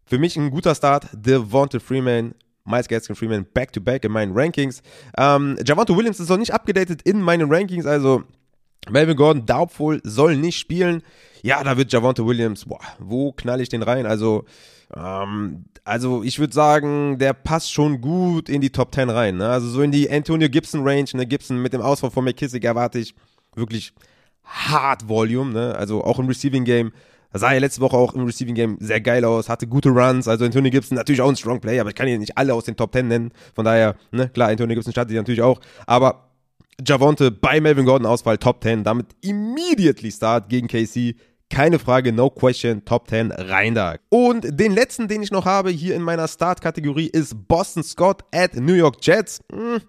[0.07, 1.07] Für mich ein guter Start.
[1.13, 4.81] Devonta Freeman, Miles Gaskin Freeman back-to-back -back in meinen Rankings.
[5.17, 8.23] Ähm, Javante Williams ist noch nicht abgedatet in meinen Rankings, also
[8.89, 11.01] Melvin Gordon, doubtful, soll nicht spielen.
[11.41, 14.05] Ja, da wird Javante Williams, boah, wo knall ich den rein?
[14.05, 14.45] Also,
[14.95, 19.37] ähm, also ich würde sagen, der passt schon gut in die Top 10 rein.
[19.37, 19.47] Ne?
[19.47, 21.07] Also so in die Antonio Gibson Range.
[21.13, 21.25] Ne?
[21.25, 23.15] Gibson mit dem Ausfall von McKissick erwarte ich
[23.55, 23.93] wirklich
[24.43, 25.53] hart Volume.
[25.53, 25.75] Ne?
[25.75, 26.91] Also auch im Receiving Game.
[27.33, 30.27] Sah er letzte Woche auch im Receiving Game sehr geil aus, hatte gute Runs.
[30.27, 32.63] Also Antonio Gibson natürlich auch ein Strong Player, aber ich kann ihn nicht alle aus
[32.63, 33.31] den Top 10 nennen.
[33.53, 35.59] Von daher, ne, klar, Antonio Gibson startet natürlich auch.
[35.85, 36.29] Aber
[36.85, 41.15] Javonte bei Melvin Gordon Auswahl Top 10, damit immediately Start gegen KC.
[41.49, 43.95] Keine Frage, no question, Top 10 rein da.
[44.09, 48.55] Und den letzten, den ich noch habe hier in meiner Start-Kategorie ist Boston Scott at
[48.55, 49.39] New York Jets.
[49.51, 49.79] Hm.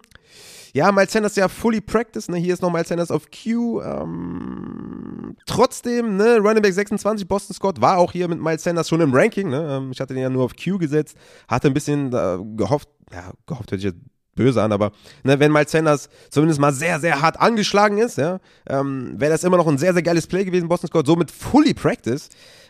[0.73, 2.37] Ja, Miles Sanders ja fully practice, ne?
[2.37, 3.81] Hier ist noch Miles Sanders auf Q.
[3.81, 9.01] Ähm, trotzdem, ne, Running Back 26, Boston Scott war auch hier mit Miles Sanders schon
[9.01, 9.77] im Ranking, ne?
[9.77, 13.31] Ähm, ich hatte den ja nur auf Q gesetzt, hatte ein bisschen äh, gehofft, ja,
[13.47, 13.99] gehofft hätte ich jetzt
[14.37, 18.39] böse an, aber ne, wenn Miles Sanders zumindest mal sehr, sehr hart angeschlagen ist, ja,
[18.69, 21.29] ähm, wäre das immer noch ein sehr, sehr geiles Play gewesen, Boston Scott, so mit
[21.29, 22.29] Fully Practice.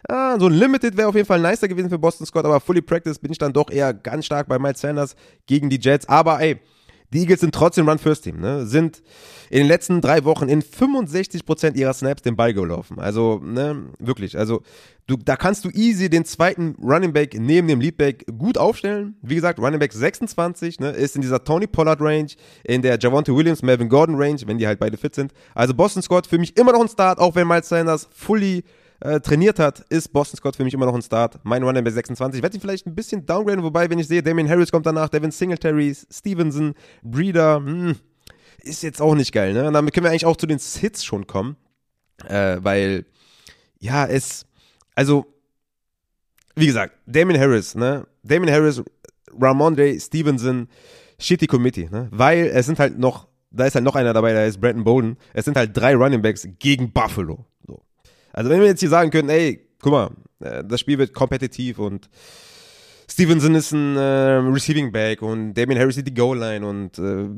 [0.09, 2.81] Ah, so ein Limited wäre auf jeden Fall nicer gewesen für Boston Scott, aber Fully
[2.81, 6.09] Practice bin ich dann doch eher ganz stark bei Miles Sanders gegen die Jets.
[6.09, 6.59] Aber ey,
[7.13, 8.65] die Eagles sind trotzdem Run-First-Team, ne?
[8.65, 9.01] sind
[9.49, 12.99] in den letzten drei Wochen in 65% ihrer Snaps den Ball gelaufen.
[12.99, 14.37] Also, ne, wirklich.
[14.37, 14.61] Also,
[15.07, 19.15] du, da kannst du easy den zweiten Running Back neben dem Leadback gut aufstellen.
[19.21, 22.31] Wie gesagt, Running Back 26, ne, ist in dieser Tony Pollard Range,
[22.65, 25.31] in der Javonte Williams, Melvin Gordon Range, wenn die halt beide fit sind.
[25.55, 28.63] Also, Boston Scott für mich immer noch ein Start, auch wenn Miles Sanders fully
[28.99, 31.39] äh, trainiert hat, ist Boston Scott für mich immer noch ein Start.
[31.43, 32.39] Mein Running Back 26.
[32.39, 35.09] Ich werde ihn vielleicht ein bisschen downgraden, wobei, wenn ich sehe, Damien Harris kommt danach,
[35.09, 37.95] Devin Singletary, Stevenson, Breeder, hm,
[38.59, 39.67] ist jetzt auch nicht geil, ne?
[39.67, 41.57] Und damit können wir eigentlich auch zu den Sits schon kommen.
[42.27, 43.05] Äh, weil,
[43.79, 44.45] ja, es,
[44.95, 45.25] also,
[46.55, 48.07] wie gesagt, Damien Harris, ne?
[48.23, 48.81] Damien Harris,
[49.39, 50.67] Ramondre Stevenson,
[51.19, 52.07] shitty Committee, ne?
[52.11, 55.17] Weil es sind halt noch, da ist halt noch einer dabei, der ist Brandon Bolden.
[55.33, 57.45] Es sind halt drei Running Backs gegen Buffalo.
[58.37, 58.39] So.
[58.39, 61.79] Also wenn wir jetzt hier sagen können, ey, guck mal, äh, das Spiel wird kompetitiv
[61.79, 62.09] und
[63.09, 67.29] Stevenson ist ein äh, Receiving Back und Damien Harris sieht die Goal Line und äh,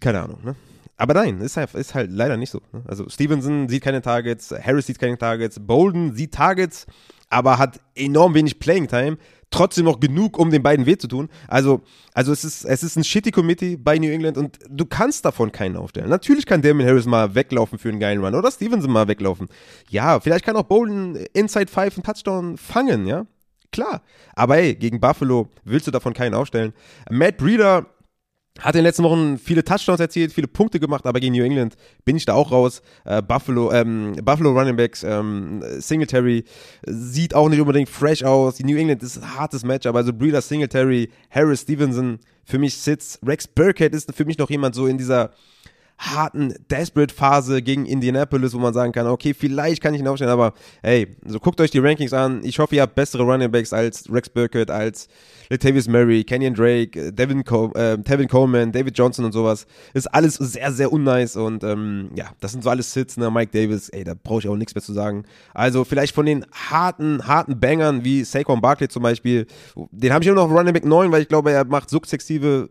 [0.00, 0.56] keine Ahnung, ne?
[0.96, 2.60] Aber nein, ist halt, ist halt leider nicht so.
[2.72, 2.82] Ne?
[2.86, 6.86] Also Stevenson sieht keine Targets, Harris sieht keine Targets, Bolden sieht Targets,
[7.30, 9.16] aber hat enorm wenig Playing Time
[9.50, 11.28] trotzdem noch genug, um den beiden weh zu tun.
[11.48, 11.82] Also,
[12.14, 15.52] also es ist, es ist ein shitty Committee bei New England und du kannst davon
[15.52, 16.08] keinen aufstellen.
[16.08, 19.48] Natürlich kann Damien Harris mal weglaufen für einen geilen Run oder Stevenson mal weglaufen.
[19.88, 23.26] Ja, vielleicht kann auch Bolden Inside Five einen Touchdown fangen, ja.
[23.72, 24.02] Klar.
[24.34, 26.72] Aber hey, gegen Buffalo willst du davon keinen aufstellen.
[27.08, 27.86] Matt Breeder
[28.58, 31.76] hat in den letzten Wochen viele Touchdowns erzielt, viele Punkte gemacht, aber gegen New England
[32.04, 32.82] bin ich da auch raus.
[33.04, 36.44] Äh, Buffalo, ähm, Buffalo Running Backs, ähm, Singletary
[36.86, 38.56] sieht auch nicht unbedingt fresh aus.
[38.56, 43.20] Die New England ist ein hartes Matchup, also Breeder, Singletary, Harris Stevenson, für mich sitzt.
[43.24, 45.30] Rex Burkhead ist für mich noch jemand so in dieser
[46.00, 50.54] harten Desperate-Phase gegen Indianapolis, wo man sagen kann, okay, vielleicht kann ich ihn aufstellen, aber
[50.82, 52.40] hey, so guckt euch die Rankings an.
[52.42, 55.08] Ich hoffe, ihr habt bessere Running Backs als Rex Burkett, als
[55.50, 59.66] Latavius Murray, Kenyon Drake, Devin Col äh, Tevin Coleman, David Johnson und sowas.
[59.92, 63.30] Ist alles sehr, sehr unnice und ähm, ja, das sind so alles Sits, ne?
[63.30, 65.24] Mike Davis, ey, da brauche ich auch nichts mehr zu sagen.
[65.52, 69.46] Also vielleicht von den harten, harten Bangern wie Saquon Barkley zum Beispiel,
[69.90, 72.70] den habe ich immer noch auf Running Back 9, weil ich glaube, er macht sukzessive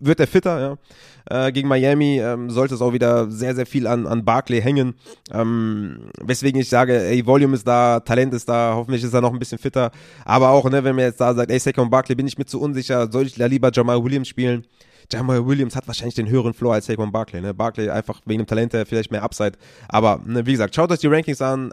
[0.00, 1.46] wird er fitter, ja.
[1.46, 4.94] Äh, gegen Miami ähm, sollte es auch wieder sehr, sehr viel an, an Barkley hängen.
[5.32, 9.32] Ähm, weswegen ich sage, ey, Volume ist da, Talent ist da, hoffentlich ist er noch
[9.32, 9.90] ein bisschen fitter.
[10.24, 12.60] Aber auch, ne, wenn man jetzt da sagt, ey, Saquon Barkley, bin ich mir zu
[12.60, 14.66] unsicher, soll ich da lieber Jamal Williams spielen?
[15.10, 17.40] Jamal Williams hat wahrscheinlich den höheren Floor als Saquon Barkley.
[17.40, 17.54] Ne?
[17.54, 19.52] Barkley einfach wegen dem Talent her vielleicht mehr Upside.
[19.88, 21.72] Aber ne, wie gesagt, schaut euch die Rankings an.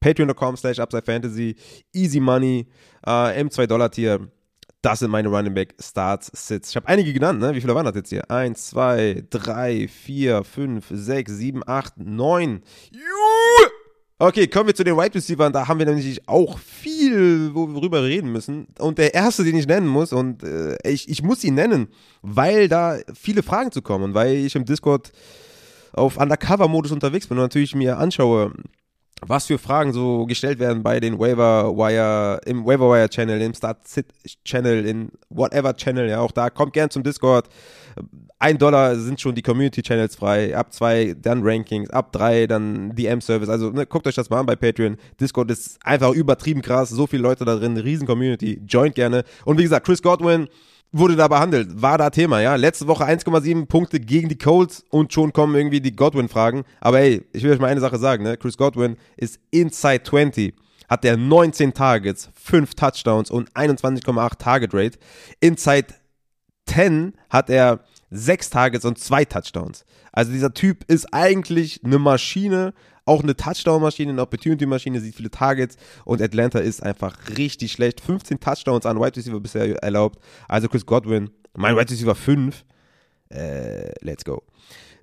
[0.00, 1.56] Patreon.com slash Upside Fantasy,
[1.92, 2.66] Easy Money,
[3.06, 4.28] äh, im 2-Dollar-Tier.
[4.82, 6.70] Das sind meine Running Back Starts, Sits.
[6.70, 7.54] Ich habe einige genannt, ne?
[7.54, 8.30] Wie viele waren das jetzt hier?
[8.30, 12.62] 1, 2, 3, 4, 5, 6, 7, 8, 9.
[14.18, 15.52] Okay, kommen wir zu den Wide Receivers.
[15.52, 18.66] Da haben wir nämlich auch viel, worüber wir reden müssen.
[18.78, 21.88] Und der erste, den ich nennen muss, und äh, ich, ich muss ihn nennen,
[22.22, 25.12] weil da viele Fragen zu kommen weil ich im Discord
[25.92, 28.52] auf Undercover-Modus unterwegs bin und natürlich mir anschaue,
[29.22, 33.54] was für Fragen so gestellt werden bei den Waiver Wire, im Waiver Wire Channel, im
[33.54, 34.06] Start Sit
[34.44, 37.48] Channel, in whatever Channel, ja, auch da, kommt gern zum Discord.
[38.38, 42.94] Ein Dollar sind schon die Community Channels frei, ab zwei dann Rankings, ab drei dann
[42.94, 43.48] DM Service.
[43.48, 44.98] Also ne, guckt euch das mal an bei Patreon.
[45.18, 49.24] Discord ist einfach übertrieben krass, so viele Leute da drin, riesen Community, joint gerne.
[49.46, 50.48] Und wie gesagt, Chris Godwin,
[50.98, 52.56] wurde da behandelt, war da Thema, ja.
[52.56, 56.64] Letzte Woche 1,7 Punkte gegen die Colts und schon kommen irgendwie die Godwin-Fragen.
[56.80, 58.36] Aber hey, ich will euch mal eine Sache sagen, ne?
[58.36, 60.54] Chris Godwin ist inside 20.
[60.88, 64.98] Hat der 19 Targets, 5 Touchdowns und 21,8 Target Rate.
[65.40, 65.88] Inside
[66.66, 67.80] 10 hat er
[68.10, 69.84] 6 Targets und 2 Touchdowns.
[70.12, 72.72] Also dieser Typ ist eigentlich eine Maschine,
[73.06, 78.00] auch eine Touchdown-Maschine, eine Opportunity-Maschine, sieht viele Targets und Atlanta ist einfach richtig schlecht.
[78.00, 80.18] 15 Touchdowns an Wide Receiver bisher erlaubt.
[80.48, 82.64] Also Chris Godwin, mein Wide Receiver 5.
[83.30, 84.42] Äh, let's go.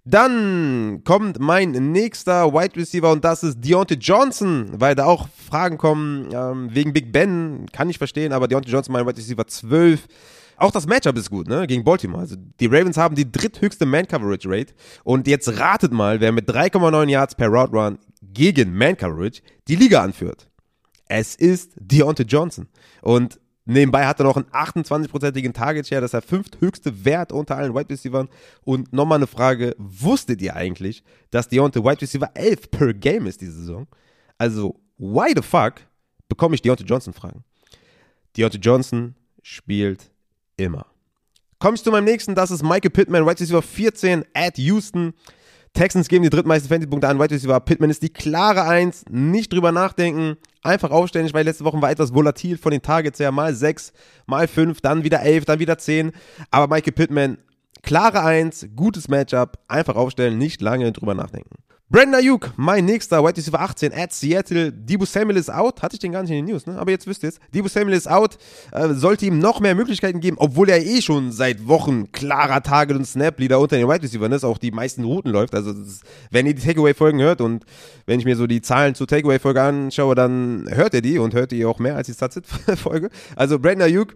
[0.05, 5.77] Dann kommt mein nächster Wide Receiver und das ist Deontay Johnson, weil da auch Fragen
[5.77, 10.07] kommen ähm, wegen Big Ben, kann ich verstehen, aber Deontay Johnson, mein Wide Receiver 12.
[10.63, 11.67] Auch das Matchup ist gut, ne?
[11.67, 12.21] Gegen Baltimore.
[12.21, 14.73] Also die Ravens haben die dritthöchste Man-Coverage-Rate.
[15.03, 20.01] Und jetzt ratet mal, wer mit 3,9 Yards per Route Run gegen Man-Coverage die Liga
[20.01, 20.47] anführt.
[21.09, 22.69] Es ist Deontay Johnson.
[23.01, 25.99] Und nebenbei hat er noch einen 28-prozentigen Target-Share.
[25.99, 28.27] Das ist der fünfthöchste Wert unter allen Wide Receivers.
[28.63, 29.75] Und nochmal eine Frage.
[29.77, 33.85] Wusstet ihr eigentlich, dass Deontay Wide Receiver 11 per Game ist diese Saison?
[34.37, 35.81] Also, why the fuck
[36.29, 37.43] bekomme ich Deontay Johnson Fragen?
[38.37, 40.12] Deontay Johnson spielt
[40.57, 40.85] immer.
[41.59, 45.13] Komme ich zu meinem nächsten, das ist Michael Pittman, Wide Receiver 14 at Houston.
[45.73, 47.59] Texans geben die drittmeisten Fantasy-Punkte an, Wide Receiver.
[47.59, 51.25] Pittman ist die klare Eins, nicht drüber nachdenken, einfach aufstellen.
[51.25, 53.91] Ich weiß, letzte Woche war etwas volatil von den Targets her, mal 6,
[54.27, 56.11] mal 5, dann wieder 11, dann wieder 10.
[56.51, 57.37] Aber Michael Pittman,
[57.81, 61.55] klare Eins, gutes Matchup, einfach aufstellen, nicht lange drüber nachdenken.
[61.93, 64.71] Brandon Ayuk, mein nächster White Receiver 18 at Seattle.
[64.71, 65.83] Debo Samuel ist out.
[65.83, 66.79] Hatte ich den gar nicht in den News, ne?
[66.79, 67.39] Aber jetzt wisst ihr es.
[67.53, 68.39] Debo Samuel ist out.
[68.71, 72.97] Äh, sollte ihm noch mehr Möglichkeiten geben, obwohl er eh schon seit Wochen klarer Target-
[72.97, 75.53] und Snap-Leader unter den White Receivers ist, auch die meisten Routen läuft.
[75.53, 76.01] Also, ist,
[76.31, 77.63] wenn ihr die Takeaway-Folgen hört und
[78.07, 81.53] wenn ich mir so die Zahlen zur Takeaway-Folge anschaue, dann hört ihr die und hört
[81.53, 83.11] ihr auch mehr als die Statsit-Folge.
[83.35, 84.15] Also, Brandon Ayuk,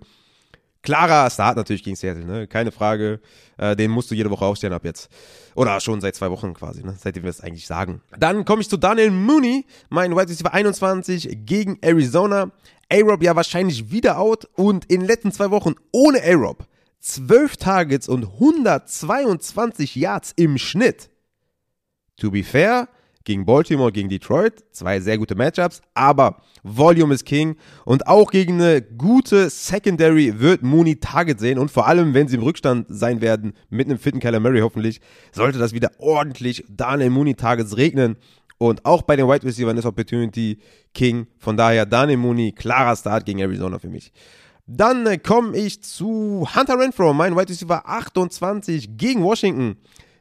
[0.87, 2.47] klarer Start natürlich gegen Seattle, ne?
[2.47, 3.19] Keine Frage.
[3.57, 5.09] Äh, den musst du jede Woche aufstellen ab jetzt.
[5.53, 6.95] Oder schon seit zwei Wochen quasi, ne?
[6.97, 8.01] seitdem wir das eigentlich sagen.
[8.17, 12.51] Dann komme ich zu Daniel Mooney, mein Wide Receiver 21 gegen Arizona.
[12.89, 16.65] A-Rob ja wahrscheinlich wieder out und in den letzten zwei Wochen ohne A-Rob
[17.01, 21.09] 12 Targets und 122 Yards im Schnitt.
[22.15, 22.87] To be fair,
[23.27, 24.63] gegen Baltimore, gegen Detroit.
[24.71, 27.57] Zwei sehr gute Matchups, aber Volume ist King.
[27.83, 31.59] Und auch gegen eine gute Secondary wird Mooney Target sehen.
[31.59, 35.01] Und vor allem, wenn sie im Rückstand sein werden, mit einem fitten Kyler Murray hoffentlich,
[35.33, 38.15] sollte das wieder ordentlich Daniel Mooney Targets regnen.
[38.59, 40.59] Und auch bei den Wide Receivers ist Opportunity
[40.93, 41.27] King.
[41.37, 44.13] Von daher Daniel Mooney, klarer Start gegen Arizona für mich.
[44.67, 49.75] Dann äh, komme ich zu Hunter Renfro, mein Wide Receiver 28 gegen Washington.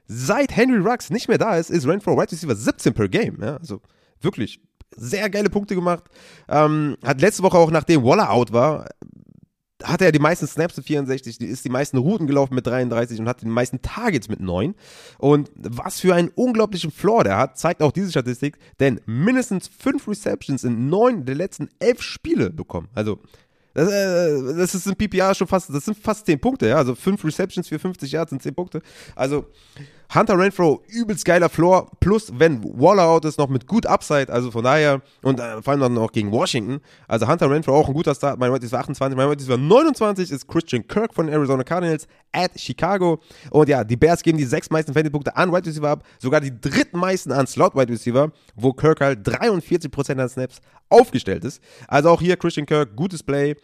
[0.06, 3.38] Seit Henry Rux nicht mehr da ist, ist Renfro Wide Receiver 17 per Game.
[3.40, 3.80] Ja, also
[4.20, 4.60] wirklich
[4.96, 6.04] sehr geile Punkte gemacht.
[6.48, 8.86] Ähm, hat letzte Woche auch, nachdem Waller out war,
[9.82, 13.28] hatte er die meisten Snaps mit 64, ist die meisten Routen gelaufen mit 33 und
[13.28, 14.74] hat die meisten Targets mit 9.
[15.18, 20.08] Und was für einen unglaublichen Floor der hat, zeigt auch diese Statistik, denn mindestens 5
[20.08, 22.88] Receptions in 9 der letzten 11 Spiele bekommen.
[22.94, 23.18] Also
[23.74, 26.76] das, äh, ist ein PPR schon fast, das sind fast 10 Punkte, ja.
[26.76, 28.80] Also 5 Receptions für 50 Yards sind 10 Punkte.
[29.14, 29.44] Also
[30.14, 31.90] Hunter Renfro, übelst geiler Floor.
[32.00, 34.32] Plus, wenn Waller out ist, noch mit gut Upside.
[34.32, 36.80] Also von daher, und äh, vor allem dann noch gegen Washington.
[37.08, 38.38] Also Hunter Renfro auch ein guter Start.
[38.38, 42.06] Mein White ist 28, mein White ist 29 ist Christian Kirk von den Arizona Cardinals
[42.32, 43.20] at Chicago.
[43.50, 46.04] Und ja, die Bears geben die sechs meisten Fantasy-Punkte an Wide Receiver ab.
[46.18, 51.60] Sogar die drittmeisten an Slot Wide Receiver, wo Kirk halt 43% an Snaps aufgestellt ist.
[51.88, 53.56] Also auch hier Christian Kirk, gutes Play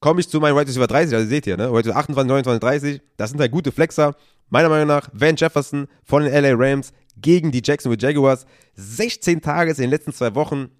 [0.00, 1.70] komme ich zu meinem Wide Receiver 30, also seht ihr, ne?
[1.70, 4.14] Wide Receiver 28, 29, 30, das sind halt gute Flexer.
[4.50, 8.46] Meiner Meinung nach, Van Jefferson von den LA Rams gegen die Jacksonville Jaguars.
[8.74, 10.70] 16 Tages in den letzten zwei Wochen.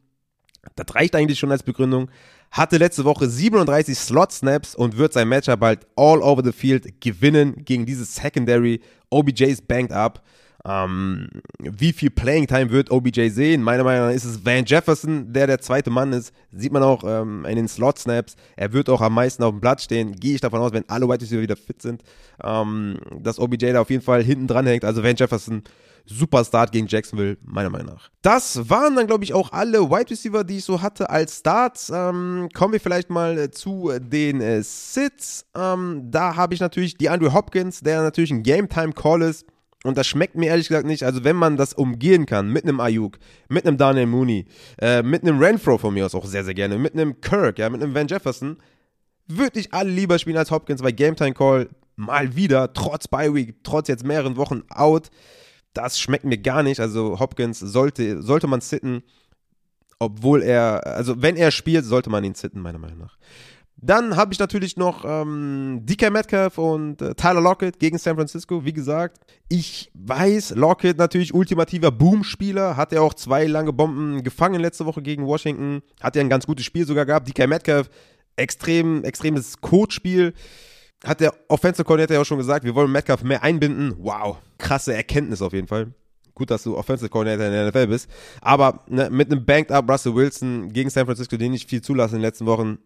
[0.77, 2.11] Das reicht eigentlich schon als Begründung.
[2.51, 7.65] Hatte letzte Woche 37 Slot-Snaps und wird sein Matchup bald all over the field gewinnen
[7.65, 8.81] gegen dieses Secondary.
[9.11, 10.23] OBJ ist banked up.
[10.69, 11.29] Ähm,
[11.61, 13.63] wie viel Playing Time wird OBJ sehen?
[13.63, 16.33] Meiner Meinung nach ist es Van Jefferson, der der zweite Mann ist.
[16.53, 18.37] Sieht man auch ähm, in den Slot Snaps.
[18.57, 20.13] Er wird auch am meisten auf dem Platz stehen.
[20.13, 22.03] Gehe ich davon aus, wenn alle White Receiver wieder fit sind,
[22.45, 24.85] ähm, dass OBJ da auf jeden Fall hinten dran hängt.
[24.85, 25.63] Also Van Jefferson
[26.05, 28.11] super Start gegen Jacksonville, meiner Meinung nach.
[28.23, 31.91] Das waren dann, glaube ich, auch alle Wide Receiver, die ich so hatte als Starts.
[31.95, 35.47] Ähm, kommen wir vielleicht mal äh, zu den äh, Sits.
[35.57, 39.47] Ähm, da habe ich natürlich die Andrew Hopkins, der natürlich ein Game-Time-Call ist.
[39.85, 41.05] Und das schmeckt mir ehrlich gesagt nicht.
[41.05, 44.47] Also, wenn man das umgehen kann, mit einem Ayuk, mit einem Daniel Mooney,
[44.81, 47.71] äh, mit einem Renfro von mir aus auch sehr, sehr gerne, mit einem Kirk, ja,
[47.71, 48.59] mit einem Van Jefferson,
[49.29, 53.35] würde ich alle lieber spielen als Hopkins, weil Game Time Call mal wieder, trotz Bye
[53.35, 55.11] Week, trotz jetzt mehreren Wochen out,
[55.75, 56.81] das schmeckt mir gar nicht.
[56.81, 59.03] Also Hopkins sollte, sollte man sitten,
[59.99, 63.17] obwohl er, also wenn er spielt, sollte man ihn sitten, meiner Meinung nach.
[63.81, 68.65] Dann habe ich natürlich noch ähm, DK Metcalf und äh, Tyler Lockett gegen San Francisco.
[68.65, 72.77] Wie gesagt, ich weiß, Lockett natürlich ultimativer Boom-Spieler.
[72.77, 75.83] Hat er auch zwei lange Bomben gefangen letzte Woche gegen Washington.
[76.01, 77.29] Hat er ein ganz gutes Spiel sogar gehabt.
[77.29, 77.89] DK Metcalf,
[78.37, 80.35] extrem, extremes Coach-Spiel
[81.05, 83.95] hat der Offensive Coordinator ja auch schon gesagt, wir wollen Metcalf mehr einbinden.
[83.99, 85.93] Wow, krasse Erkenntnis auf jeden Fall.
[86.35, 88.11] Gut, dass du Offensive Coordinator in der NFL bist.
[88.41, 92.17] Aber ne, mit einem Banked Up Russell Wilson gegen San Francisco, den nicht viel zulassen
[92.17, 92.79] in den letzten Wochen,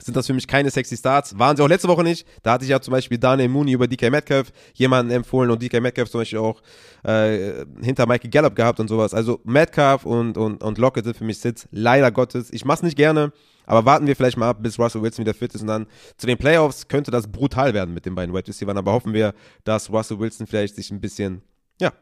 [0.00, 1.38] sind das für mich keine sexy Starts.
[1.38, 2.26] Waren sie auch letzte Woche nicht.
[2.42, 5.80] Da hatte ich ja zum Beispiel Daniel Mooney über DK Metcalf jemanden empfohlen und DK
[5.80, 6.60] Metcalf zum Beispiel auch
[7.04, 9.14] äh, hinter Michael Gallup gehabt und sowas.
[9.14, 11.68] Also Metcalf und, und, und Lockett sind für mich Sits.
[11.70, 12.52] Leider Gottes.
[12.52, 13.32] Ich mach's nicht gerne.
[13.66, 15.86] Aber warten wir vielleicht mal ab, bis Russell Wilson wieder fit ist und dann
[16.18, 18.76] zu den Playoffs könnte das brutal werden mit den beiden Wide Receivers.
[18.76, 21.42] Aber hoffen wir, dass Russell Wilson vielleicht sich ein bisschen,
[21.80, 21.92] ja,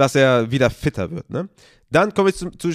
[0.00, 1.28] dass er wieder fitter wird.
[1.28, 1.50] Ne?
[1.90, 2.70] Dann komme ich, zu, zu,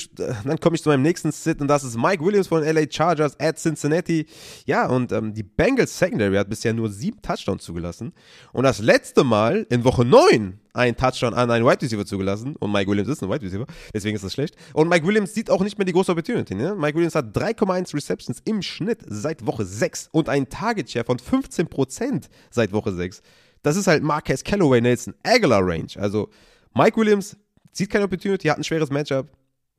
[0.61, 3.57] komme ich zu meinem nächsten Sit und das ist Mike Williams von LA Chargers at
[3.57, 4.27] Cincinnati.
[4.67, 8.13] Ja, und ähm, die Bengals Secondary hat bisher nur sieben Touchdowns zugelassen.
[8.53, 12.57] Und das letzte Mal in Woche neun einen Touchdown an einen Wide Receiver zugelassen.
[12.57, 14.55] Und Mike Williams ist ein Wide Receiver, deswegen ist das schlecht.
[14.73, 16.53] Und Mike Williams sieht auch nicht mehr die große Opportunity.
[16.53, 16.75] Ne?
[16.75, 21.17] Mike Williams hat 3,1 Receptions im Schnitt seit Woche 6 und einen Target Share von
[21.17, 23.23] 15% seit Woche 6.
[23.63, 25.87] Das ist halt Marquez Callaway Nelson Aguilar Range.
[25.95, 26.29] Also
[26.75, 27.37] Mike Williams
[27.71, 29.27] sieht keine Opportunity, hat ein schweres Matchup.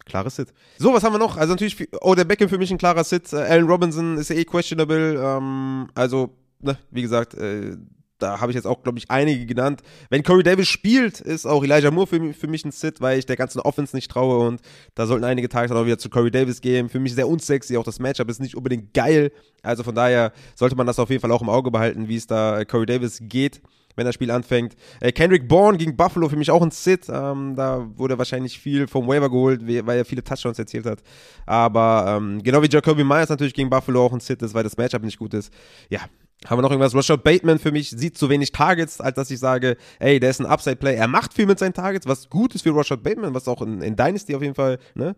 [0.07, 0.49] Klares Sit.
[0.79, 1.37] So, was haben wir noch?
[1.37, 3.33] Also natürlich, oh, der Beckham für mich ein klarer Sit.
[3.33, 5.21] Äh, Allen Robinson ist ja eh questionable.
[5.21, 7.77] Ähm, also, ne, wie gesagt, äh,
[8.19, 9.83] da habe ich jetzt auch, glaube ich, einige genannt.
[10.09, 13.27] Wenn Corey Davis spielt, ist auch Elijah Moore für, für mich ein Sit, weil ich
[13.27, 14.61] der ganzen Offense nicht traue und
[14.95, 16.89] da sollten einige Tage dann auch wieder zu Corey Davis gehen.
[16.89, 19.33] Für mich sehr unsexy, auch das Matchup ist nicht unbedingt geil.
[19.63, 22.27] Also von daher sollte man das auf jeden Fall auch im Auge behalten, wie es
[22.27, 23.61] da Corey Davis geht
[23.97, 24.77] wenn das Spiel anfängt.
[25.01, 27.09] Äh, Kendrick Bourne gegen Buffalo für mich auch ein Sit.
[27.09, 31.03] Ähm, da wurde wahrscheinlich viel vom Waiver geholt, weil er viele Touchdowns erzielt hat.
[31.47, 34.77] Aber ähm, genau wie Jacoby Myers natürlich gegen Buffalo auch ein Sit ist, weil das
[34.77, 35.53] Matchup nicht gut ist.
[35.89, 36.01] Ja,
[36.45, 36.95] haben wir noch irgendwas?
[36.95, 40.41] Rashad Bateman für mich sieht zu wenig Targets, als dass ich sage, ey, der ist
[40.41, 40.95] ein Upside-Play.
[40.95, 43.81] Er macht viel mit seinen Targets, was gut ist für Rashad Bateman, was auch in,
[43.81, 45.17] in Dynasty auf jeden Fall, ne?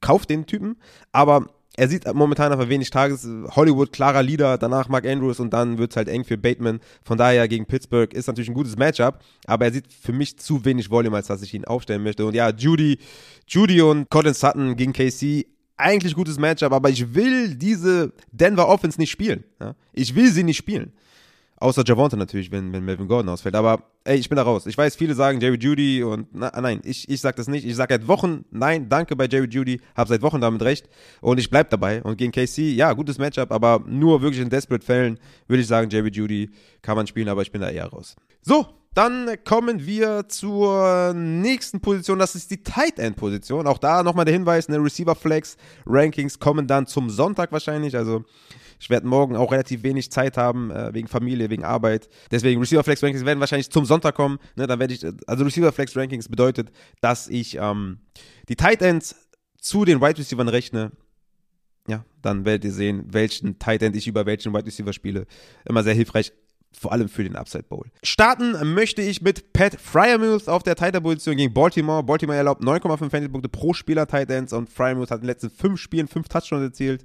[0.00, 0.76] Kauft den Typen.
[1.10, 1.46] Aber
[1.78, 3.26] er sieht momentan einfach wenig Tages.
[3.54, 6.80] Hollywood, klarer Leader, danach Mark Andrews und dann wird es halt eng für Bateman.
[7.04, 10.64] Von daher gegen Pittsburgh ist natürlich ein gutes Matchup, aber er sieht für mich zu
[10.64, 12.26] wenig Volume, als dass ich ihn aufstellen möchte.
[12.26, 12.98] Und ja, Judy,
[13.46, 18.98] Judy und Colin Sutton gegen KC, eigentlich gutes Matchup, aber ich will diese Denver Offense
[19.00, 19.44] nicht spielen.
[19.60, 19.76] Ja?
[19.92, 20.92] Ich will sie nicht spielen.
[21.60, 23.56] Außer Javonte natürlich, wenn, wenn Melvin Gordon ausfällt.
[23.56, 24.66] Aber ey, ich bin da raus.
[24.66, 27.66] Ich weiß, viele sagen Jerry Judy und na, nein, ich, ich sag das nicht.
[27.66, 30.88] Ich sag seit Wochen, nein, danke bei Jerry Judy, hab seit Wochen damit recht
[31.20, 32.02] und ich bleib dabei.
[32.02, 35.18] Und gegen KC, ja, gutes Matchup, aber nur wirklich in desperate Fällen
[35.48, 38.14] würde ich sagen, Jerry Judy kann man spielen, aber ich bin da eher raus.
[38.42, 42.18] So, dann kommen wir zur nächsten Position.
[42.18, 43.66] Das ist die Tight End Position.
[43.66, 47.96] Auch da nochmal der Hinweis: eine Receiver Flex Rankings kommen dann zum Sonntag wahrscheinlich.
[47.96, 48.24] Also
[48.78, 52.08] ich werde morgen auch relativ wenig Zeit haben, äh, wegen Familie, wegen Arbeit.
[52.30, 54.38] Deswegen Receiver Flex Rankings werden wahrscheinlich zum Sonntag kommen.
[54.56, 57.98] Ne, dann werde ich, also Receiver Flex Rankings bedeutet, dass ich ähm,
[58.48, 59.16] die Tight Ends
[59.60, 60.92] zu den Wide Receivers rechne.
[61.88, 65.26] Ja, dann werdet ihr sehen, welchen Tight End ich über welchen Wide Receiver spiele.
[65.64, 66.32] Immer sehr hilfreich
[66.72, 67.86] vor allem für den Upside Bowl.
[68.02, 72.02] Starten möchte ich mit Pat Fryermuth auf der Tight End Position gegen Baltimore.
[72.02, 75.80] Baltimore erlaubt 9,5 Fantasy-Punkte pro Spieler Tight Ends und Fryermuth hat in den letzten fünf
[75.80, 77.02] Spielen fünf Touchdowns erzielt.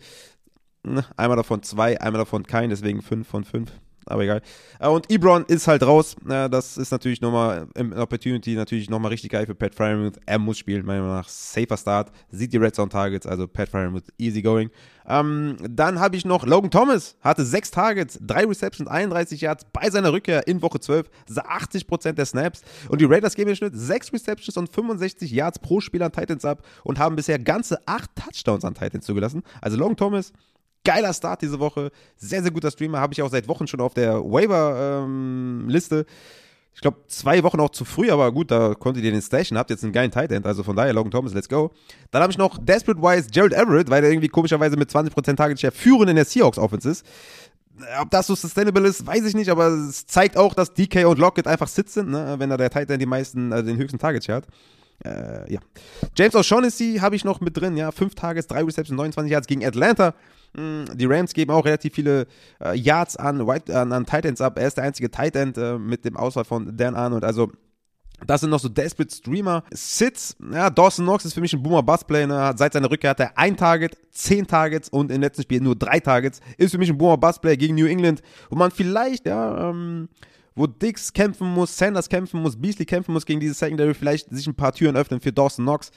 [0.85, 3.71] Ne, einmal davon zwei, einmal davon kein, deswegen fünf von fünf.
[4.05, 4.41] Aber egal.
[4.79, 6.15] Äh, und Ebron ist halt raus.
[6.25, 10.19] Das ist natürlich nochmal im Opportunity natürlich nochmal richtig geil für Pat Fryermuth.
[10.25, 11.29] Er muss spielen, meiner Meinung nach.
[11.29, 12.11] Safer Start.
[12.29, 14.69] Sieht die Red Zone Targets, also Pat Fryermuth easy going.
[15.07, 19.89] Ähm, dann habe ich noch Logan Thomas, hatte sechs Targets, drei Receptions, 31 Yards bei
[19.89, 22.61] seiner Rückkehr in Woche 12, sah 80% der Snaps.
[22.87, 26.45] Und die Raiders geben im Schnitt sechs Receptions und 65 Yards pro Spiel an Titans
[26.45, 29.43] ab und haben bisher ganze acht Touchdowns an Titans zugelassen.
[29.61, 30.31] Also Logan Thomas
[30.85, 31.91] Geiler Start diese Woche.
[32.17, 32.99] Sehr, sehr guter Streamer.
[32.99, 35.95] Habe ich auch seit Wochen schon auf der Waiver-Liste.
[35.99, 36.05] Ähm,
[36.75, 39.69] Ich glaube, zwei Wochen auch zu früh, aber gut, da konntet ihr den Station, habt
[39.69, 41.71] jetzt einen geilen Tight End, also von daher Logan Thomas, let's go.
[42.09, 45.59] Dann habe ich noch Desperate Wise Gerald Everett, weil der irgendwie komischerweise mit 20% Target
[45.59, 47.05] Share führend in der Seahawks Offense ist.
[48.01, 51.19] Ob das so sustainable ist, weiß ich nicht, aber es zeigt auch, dass DK und
[51.19, 52.35] Lockett einfach Sitz sind, ne?
[52.39, 54.47] wenn da der Tight End die meisten, also den höchsten Target Share hat.
[55.05, 55.59] Äh, ja.
[56.17, 57.91] James O'Shaughnessy habe ich noch mit drin, ja.
[57.91, 60.15] Fünf Tages, drei Receptions, 29 Yards gegen Atlanta.
[60.55, 62.27] Hm, die Rams geben auch relativ viele
[62.63, 64.59] äh, Yards an, White, an, an Tight ab.
[64.59, 67.23] Er ist der einzige Tight äh, mit dem Auswahl von Dan Arnold.
[67.23, 67.51] Also,
[68.25, 69.63] das sind noch so Desperate Streamer.
[69.71, 72.27] Sits, ja, Dawson Knox ist für mich ein Boomer-Bust-Play.
[72.27, 72.53] Ne?
[72.55, 75.99] Seit seiner Rückkehr hat er ein Target, zehn Targets und im letzten Spiel nur drei
[75.99, 76.39] Targets.
[76.57, 80.09] Ist für mich ein Boomer-Bust-Play gegen New England, wo man vielleicht, ja, ähm,
[80.55, 84.45] wo Dix kämpfen muss, Sanders kämpfen muss, Beasley kämpfen muss gegen diese Secondary, vielleicht sich
[84.45, 85.91] ein paar Türen öffnen für Dawson Knox.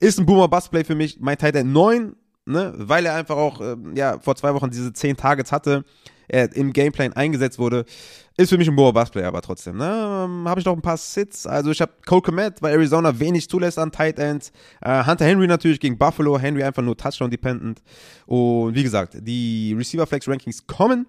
[0.00, 1.20] Ist ein Boomer-Bust-Play für mich.
[1.20, 2.16] Mein Tight End 9,
[2.46, 5.84] ne, weil er einfach auch, äh, ja, vor zwei Wochen diese 10 Targets hatte,
[6.28, 7.84] er im Gameplan eingesetzt wurde,
[8.36, 11.46] ist für mich ein Boomer-Bust-Play, aber trotzdem, ne, ähm, habe ich noch ein paar Sits.
[11.46, 14.52] Also ich habe Cole Komet, weil Arizona wenig zulässt an Tight Ends.
[14.80, 17.82] Äh, Hunter Henry natürlich gegen Buffalo, Henry einfach nur Touchdown-dependent.
[18.26, 21.06] Und wie gesagt, die Receiver-Flex-Rankings kommen.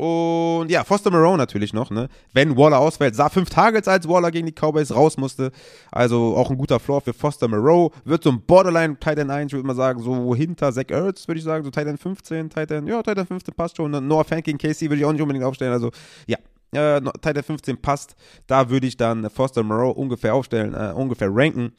[0.00, 2.08] Und ja, Foster Moreau natürlich noch, ne?
[2.32, 5.52] Wenn Waller ausfällt, sah fünf Targets, als Waller gegen die Cowboys raus musste.
[5.92, 7.92] Also auch ein guter Floor für Foster Moreau.
[8.06, 11.40] Wird so ein Borderline Titan 1, ich würde mal sagen, so hinter Zach Ertz, würde
[11.40, 13.92] ich sagen, so Titan 15, Titan, ja, Titan 15 passt schon.
[13.92, 15.72] Und Noah gegen Casey würde ich auch nicht unbedingt aufstellen.
[15.74, 15.90] Also
[16.26, 16.38] ja,
[16.72, 18.16] äh, Titan 15 passt.
[18.46, 21.72] Da würde ich dann Foster Moreau ungefähr aufstellen, äh, ungefähr ranken.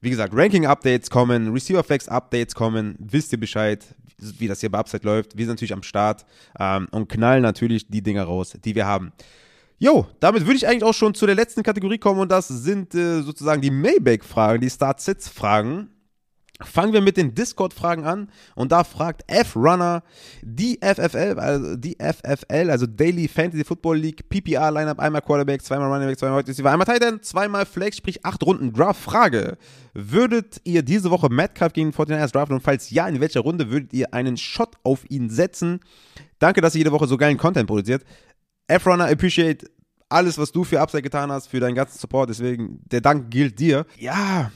[0.00, 3.84] Wie gesagt, Ranking-Updates kommen, Receiver-Flex-Updates kommen, wisst ihr Bescheid,
[4.18, 5.36] wie das hier bei Upside läuft.
[5.36, 6.24] Wir sind natürlich am Start
[6.58, 9.12] ähm, und knallen natürlich die Dinger raus, die wir haben.
[9.78, 12.94] Jo, damit würde ich eigentlich auch schon zu der letzten Kategorie kommen und das sind
[12.94, 15.90] äh, sozusagen die Maybach-Fragen, die Start-Sits-Fragen.
[16.62, 20.02] Fangen wir mit den Discord-Fragen an und da fragt F-Runner
[20.42, 25.92] die FFL, also die FFL, also Daily Fantasy Football League, PPR Lineup, einmal Quarterback, zweimal
[25.92, 29.02] Running Back, zweimal Receiver, einmal Tight End, zweimal Flex, sprich acht Runden Draft.
[29.02, 29.58] Frage:
[29.92, 33.70] Würdet ihr diese Woche Metcalf gegen den 49ers draften und falls ja, in welcher Runde
[33.70, 35.80] würdet ihr einen Shot auf ihn setzen?
[36.38, 38.02] Danke, dass ihr jede Woche so geilen Content produziert.
[38.68, 39.70] F-Runner, appreciate
[40.08, 43.58] alles, was du für Upside getan hast, für deinen ganzen Support, deswegen der Dank gilt
[43.58, 43.86] dir.
[43.98, 44.50] Ja,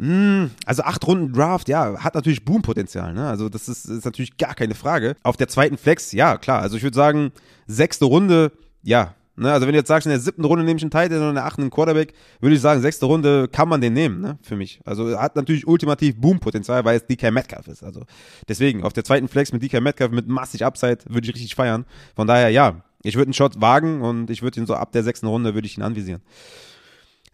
[0.00, 3.12] also acht Runden Draft, ja, hat natürlich Boom-Potenzial.
[3.14, 3.26] Ne?
[3.26, 5.16] Also das ist, ist natürlich gar keine Frage.
[5.24, 6.60] Auf der zweiten Flex, ja, klar.
[6.60, 7.32] Also ich würde sagen,
[7.66, 9.14] sechste Runde, ja.
[9.34, 9.52] Ne?
[9.52, 11.34] Also wenn du jetzt sagst, in der siebten Runde nehme ich einen Titan und in
[11.34, 14.38] der achten einen Quarterback, würde ich sagen, sechste Runde kann man den nehmen, ne?
[14.42, 14.80] für mich.
[14.84, 17.82] Also hat natürlich ultimativ Boom-Potenzial, weil es DK Metcalf ist.
[17.82, 18.04] Also
[18.48, 21.86] deswegen, auf der zweiten Flex mit DK Metcalf mit massig Upside würde ich richtig feiern.
[22.14, 25.02] Von daher, ja, ich würde einen Shot wagen und ich würde ihn so ab der
[25.02, 26.22] sechsten Runde würde ich ihn anvisieren.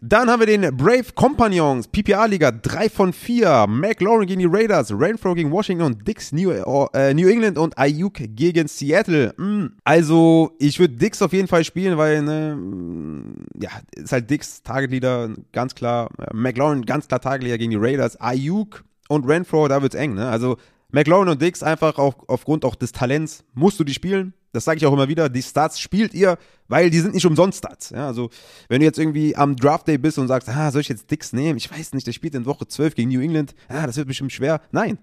[0.01, 5.33] Dann haben wir den Brave Companions, PPA-Liga 3 von 4, McLaurin gegen die Raiders, Renfro
[5.33, 9.33] gegen Washington Dix New, äh, New England und Ayuk gegen Seattle.
[9.37, 14.29] Mm, also, ich würde Dix auf jeden Fall spielen, weil, ne, mm, ja, ist halt
[14.29, 16.09] Dix, Target-Leader, ganz klar.
[16.33, 18.19] McLaurin, ganz klar Target-Leader gegen die Raiders.
[18.19, 20.27] Ayuk und Renfro, da wird's eng, ne?
[20.27, 20.57] Also,
[20.91, 24.33] McLaurin und Dix einfach auch aufgrund auch des Talents musst du die spielen.
[24.55, 25.29] Das sage ich auch immer wieder.
[25.29, 26.37] Die Stats spielt ihr,
[26.67, 27.91] weil die sind nicht umsonst Stats.
[27.91, 28.29] Ja, also
[28.69, 31.33] wenn du jetzt irgendwie am Draft Day bist und sagst, ah, soll ich jetzt Dix
[31.33, 31.57] nehmen?
[31.57, 33.53] Ich weiß nicht, der spielt in Woche 12 gegen New England.
[33.67, 34.61] Ah, das wird bestimmt schwer.
[34.71, 34.97] Nein.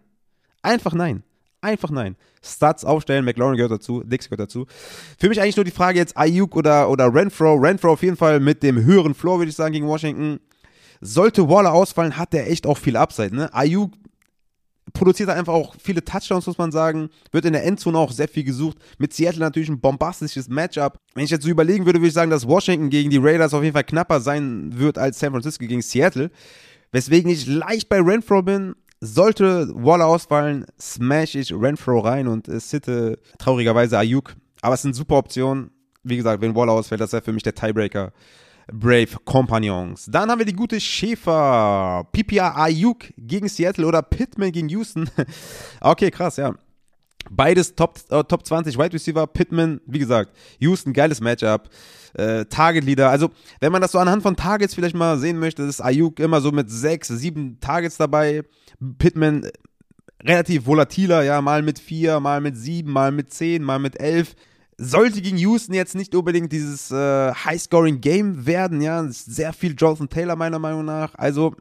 [0.63, 1.23] Einfach nein.
[1.61, 2.17] Einfach nein.
[2.43, 4.67] Stats aufstellen, McLaurin gehört dazu, Dix gehört dazu.
[5.19, 7.55] Für mich eigentlich nur die Frage jetzt Ayuk oder, oder Renfro.
[7.55, 10.41] Renfro auf jeden Fall mit dem höheren Floor, würde ich sagen, gegen Washington.
[11.01, 13.35] Sollte Waller ausfallen, hat der echt auch viel Upside.
[13.35, 13.53] Ne?
[13.55, 13.93] Ayuk
[14.93, 17.11] produziert er einfach auch viele Touchdowns, muss man sagen.
[17.31, 18.79] Wird in der Endzone auch sehr viel gesucht.
[18.99, 20.97] Mit Seattle natürlich ein bombastisches Matchup.
[21.15, 23.63] Wenn ich jetzt so überlegen würde, würde ich sagen, dass Washington gegen die Raiders auf
[23.63, 26.31] jeden Fall knapper sein wird als San Francisco gegen Seattle.
[26.93, 28.75] Weswegen ich leicht bei Renfro bin.
[29.01, 34.37] Sollte Waller ausfallen, smash ich Renfro rein und äh, sitte traurigerweise Ayuk.
[34.61, 35.73] Aber es sind super Optionen.
[36.05, 38.13] Wie gesagt, wenn Waller ausfällt, das wäre für mich der Tiebreaker.
[38.71, 40.07] Brave Companions.
[40.11, 42.07] Dann haben wir die gute Schäfer.
[42.13, 45.09] PPA Ayuk gegen Seattle oder Pittman gegen Houston.
[45.81, 46.55] okay, krass, ja.
[47.31, 49.27] Beides Top, äh, Top 20 Wide Receiver.
[49.27, 51.69] Pittman, wie gesagt, Houston, geiles Matchup.
[52.15, 53.11] Äh, Target Leader.
[53.11, 56.41] Also, wenn man das so anhand von Targets vielleicht mal sehen möchte, ist Ayuk immer
[56.41, 58.43] so mit sechs, sieben Targets dabei.
[58.99, 59.53] Pittman äh,
[60.25, 64.35] relativ volatiler, ja, mal mit vier, mal mit sieben, mal mit zehn, mal mit elf
[64.79, 69.07] sollte gegen Houston jetzt nicht unbedingt dieses äh, High-Scoring-Game werden, ja.
[69.09, 71.15] Sehr viel Jonathan Taylor meiner Meinung nach.
[71.15, 71.55] Also,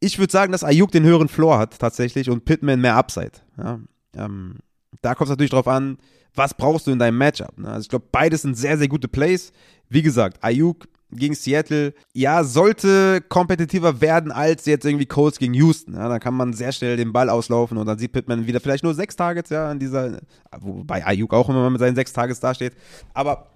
[0.00, 3.32] ich würde sagen, dass Ayuk den höheren Floor hat tatsächlich und Pittman mehr Upside.
[3.56, 3.80] Ja.
[4.14, 4.56] Ähm,
[5.02, 5.98] da kommt es natürlich drauf an,
[6.34, 7.58] was brauchst du in deinem Matchup.
[7.58, 7.68] Ne?
[7.68, 9.52] Also ich glaube, beides sind sehr, sehr gute Plays.
[9.88, 15.94] Wie gesagt, Ayuk gegen Seattle, ja, sollte kompetitiver werden als jetzt irgendwie Colts gegen Houston.
[15.94, 18.84] Ja, da kann man sehr schnell den Ball auslaufen und dann sieht Pittman wieder vielleicht
[18.84, 20.20] nur sechs Targets, ja, in dieser,
[20.60, 22.74] wobei Ayuk auch immer mit seinen sechs Targets dasteht.
[23.14, 23.46] Aber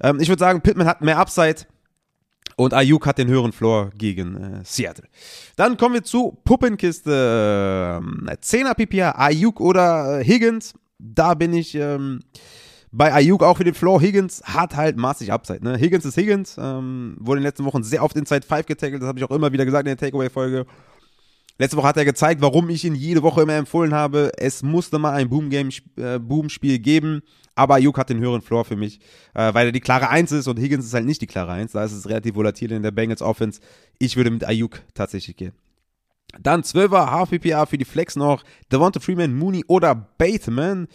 [0.00, 1.66] Ähm, ich würde sagen, Pittman hat mehr Upside.
[2.56, 5.04] Und Ayuk hat den höheren Floor gegen äh, Seattle.
[5.56, 8.00] Dann kommen wir zu Puppenkiste.
[8.00, 10.74] Ähm, 10er PPA, Ayuk oder äh, Higgins.
[10.98, 12.20] Da bin ich ähm,
[12.90, 14.00] bei Ayuk auch für den Floor.
[14.00, 15.62] Higgins hat halt massig Upside.
[15.62, 15.76] Ne?
[15.76, 16.56] Higgins ist Higgins.
[16.58, 19.02] Ähm, wurde in den letzten Wochen sehr oft Inside 5 getackelt.
[19.02, 20.66] Das habe ich auch immer wieder gesagt in der Takeaway-Folge.
[21.58, 24.30] Letzte Woche hat er gezeigt, warum ich ihn jede Woche immer empfohlen habe.
[24.36, 25.28] Es musste mal ein
[25.96, 27.22] äh, Boom-Spiel geben.
[27.56, 29.00] Aber Ayuk hat den höheren Floor für mich,
[29.34, 31.72] äh, weil er die klare Eins ist und Higgins ist halt nicht die klare Eins.
[31.72, 33.60] Da ist es relativ volatil in der Bengals Offense.
[33.98, 35.52] Ich würde mit Ayuk tatsächlich gehen.
[36.40, 38.44] Dann 12er HPPA für die Flex noch.
[38.70, 40.86] Devonta Freeman, Mooney oder Bateman.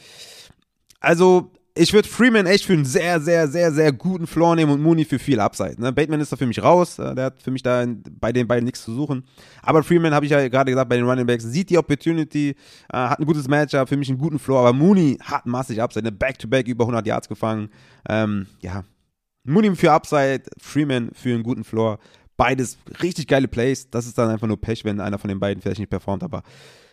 [1.02, 4.82] Also ich würde Freeman echt für einen sehr, sehr, sehr, sehr guten Floor nehmen und
[4.82, 5.82] Mooney für viel Upside.
[5.82, 5.92] Ne?
[5.92, 7.00] Bateman ist da für mich raus.
[7.00, 7.86] Äh, der hat für mich da
[8.20, 9.24] bei den beiden nichts zu suchen.
[9.64, 12.56] Aber Freeman, habe ich ja gerade gesagt, bei den Running Backs, sieht die Opportunity, äh,
[12.98, 14.60] hat ein gutes Matchup, für mich einen guten Floor.
[14.60, 16.06] Aber Mooney hat massig Upside.
[16.06, 16.12] Ne?
[16.12, 17.70] Back-to-back über 100 Yards gefangen.
[18.08, 18.84] Ähm, ja,
[19.44, 21.98] Mooney für Upside, Freeman für einen guten Floor.
[22.38, 23.90] Beides richtig geile Plays.
[23.90, 26.24] Das ist dann einfach nur Pech, wenn einer von den beiden vielleicht nicht performt.
[26.24, 26.44] Aber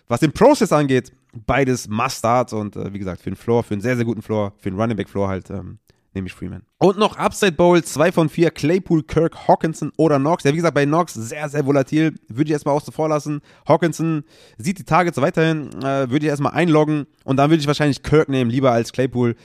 [0.08, 1.12] was den Process angeht,
[1.46, 4.52] beides Must-Starts und äh, wie gesagt, für den Floor, für einen sehr, sehr guten Floor,
[4.58, 5.78] für den Running Back Floor halt, ähm,
[6.14, 6.62] nehme ich Freeman.
[6.78, 10.44] Und noch Upside Bowl, 2 von 4, Claypool, Kirk, Hawkinson oder Knox.
[10.44, 12.14] Ja, wie gesagt, bei Knox sehr, sehr volatil.
[12.28, 13.40] Würde ich erstmal außen vor lassen.
[13.66, 14.24] Hawkinson
[14.58, 18.28] sieht die Targets weiterhin, äh, würde ich erstmal einloggen und dann würde ich wahrscheinlich Kirk
[18.28, 19.36] nehmen, lieber als Claypool.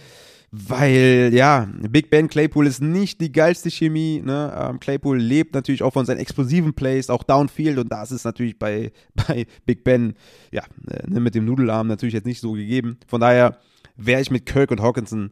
[0.58, 4.22] Weil, ja, Big Ben Claypool ist nicht die geilste Chemie.
[4.24, 4.54] Ne?
[4.58, 7.78] Ähm, Claypool lebt natürlich auch von seinen explosiven Plays, auch Downfield.
[7.78, 10.14] Und das ist natürlich bei, bei Big Ben,
[10.52, 12.98] ja, äh, ne, mit dem Nudelarm natürlich jetzt nicht so gegeben.
[13.06, 13.58] Von daher
[13.98, 15.32] wäre ich mit Kirk und Hawkinson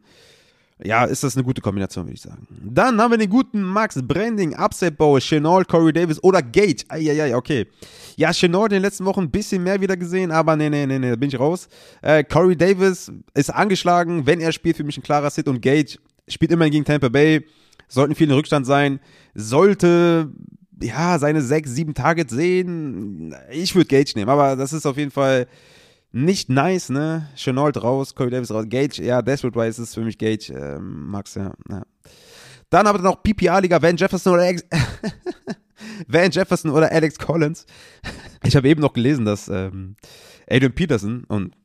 [0.82, 2.47] ja, ist das eine gute Kombination, würde ich sagen.
[2.63, 6.84] Dann haben wir den guten Max Branding, Upset Bowl, Chenault, Corey Davis oder Gage.
[6.88, 7.67] Eieiei, okay.
[8.15, 10.99] Ja, Chenault in den letzten Wochen ein bisschen mehr wieder gesehen, aber nee, nee, nee,
[10.99, 11.67] nee, da bin ich raus.
[12.01, 15.97] Äh, Corey Davis ist angeschlagen, wenn er spielt, für mich ein klarer Sit und Gage
[16.28, 17.45] spielt immer gegen Tampa Bay.
[17.88, 18.99] Sollten viel in Rückstand sein.
[19.36, 20.32] Sollte
[20.82, 23.36] ja, seine sechs, sieben Targets sehen.
[23.51, 25.47] Ich würde Gage nehmen, aber das ist auf jeden Fall
[26.14, 27.28] nicht nice, ne?
[27.36, 31.36] Chenault raus, Corey Davis raus, Gage, ja, Desperate Wise ist für mich Gage, ähm, Max,
[31.36, 31.84] ja, ja.
[32.70, 34.64] Dann haben wir noch PPA-Liga, Van Jefferson oder Alex,
[36.07, 37.66] Van Jefferson oder Alex Collins.
[38.43, 39.95] Ich habe eben noch gelesen, dass ähm,
[40.49, 41.55] Adrian Peterson und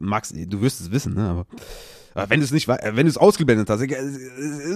[0.00, 1.46] Max, du wirst es wissen, ne, aber
[2.28, 3.80] wenn du es nicht, wenn du es ausgeblendet hast.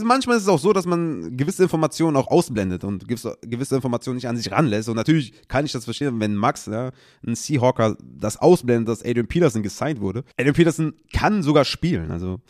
[0.05, 4.29] Manchmal ist es auch so, dass man gewisse Informationen auch ausblendet und gewisse Informationen nicht
[4.29, 4.89] an sich ranlässt.
[4.89, 6.91] Und natürlich kann ich das verstehen, wenn Max, ja,
[7.27, 10.25] ein Seahawker, das ausblendet, dass Adrian Peterson gesigned wurde.
[10.39, 12.11] Adrian Peterson kann sogar spielen.
[12.11, 12.41] Also,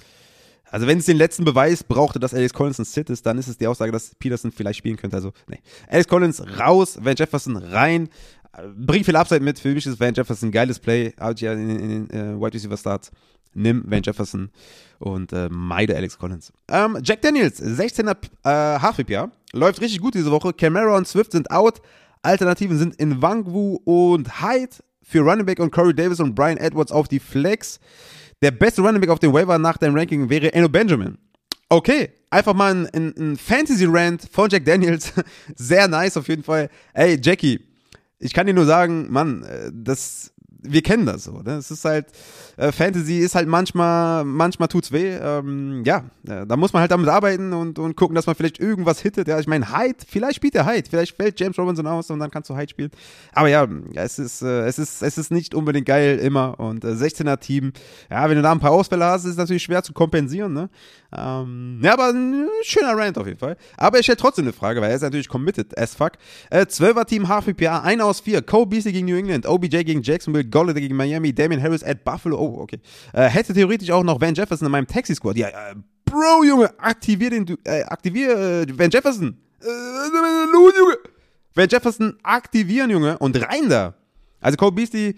[0.72, 3.46] also wenn es den letzten Beweis brauchte, dass Alex Collins ein Sit ist, dann ist
[3.46, 5.16] es die Aussage, dass Peterson vielleicht spielen könnte.
[5.16, 5.60] Also, nee.
[5.88, 8.08] Alex Collins raus, Van Jefferson rein.
[8.76, 9.58] Bringt viel Upside mit.
[9.58, 11.12] Für mich ist Van Jefferson ein geiles Play.
[11.18, 13.10] Out ja in, in uh, Wide Receiver Starts
[13.54, 14.50] nimm Van Jefferson
[14.98, 16.52] und äh, meide Alex Collins.
[16.68, 20.52] Ähm, Jack Daniels, 16er äh, HFPA, läuft richtig gut diese Woche.
[20.52, 21.80] Camara und Swift sind out.
[22.22, 26.92] Alternativen sind in Wangwu und Hyde für Running Back und Corey Davis und Brian Edwards
[26.92, 27.80] auf die Flex.
[28.42, 31.16] Der beste Running Back auf dem Waiver nach dem Ranking wäre Eno Benjamin.
[31.68, 35.12] Okay, einfach mal ein, ein, ein Fantasy-Rant von Jack Daniels.
[35.54, 36.68] Sehr nice auf jeden Fall.
[36.92, 37.60] Ey, Jackie,
[38.18, 40.31] ich kann dir nur sagen, Mann, äh, das
[40.62, 41.42] wir kennen das so.
[41.42, 41.52] Ne?
[41.52, 42.06] Es ist halt,
[42.56, 45.14] äh, Fantasy ist halt manchmal, manchmal tut's weh.
[45.14, 48.60] Ähm, ja, äh, da muss man halt damit arbeiten und, und gucken, dass man vielleicht
[48.60, 49.28] irgendwas hittet.
[49.28, 52.30] Ja, ich meine, Hyde, vielleicht spielt er Hyde, vielleicht fällt James Robinson aus und dann
[52.30, 52.90] kannst du Hyde spielen.
[53.32, 56.88] Aber ja, es ist, äh, es ist, es ist nicht unbedingt geil immer und äh,
[56.88, 57.72] 16er Team.
[58.10, 60.52] Ja, wenn du da ein paar Ausfälle hast, ist es natürlich schwer zu kompensieren.
[60.52, 60.70] Ne?
[61.14, 63.56] Ähm, ja, aber ein schöner Rant auf jeden Fall.
[63.76, 66.12] Aber ich stelle trotzdem eine Frage, weil er ist natürlich committed as fuck.
[66.50, 68.42] Äh, 12er Team HVPA, 1 aus 4.
[68.42, 72.38] Cole Beasley gegen New England, OBJ gegen Jacksonville, Golladay gegen Miami, Damian Harris at Buffalo.
[72.38, 72.78] Oh, okay.
[73.12, 75.36] Äh, hätte theoretisch auch noch Van Jefferson in meinem Taxi-Squad.
[75.36, 75.74] Ja, äh,
[76.04, 79.36] Bro, Junge, aktivier den, äh, aktivier äh, Van Jefferson.
[79.60, 80.98] Äh, Junge.
[81.54, 83.94] Van Jefferson aktivieren, Junge, und rein da.
[84.40, 85.16] Also Cole Beasley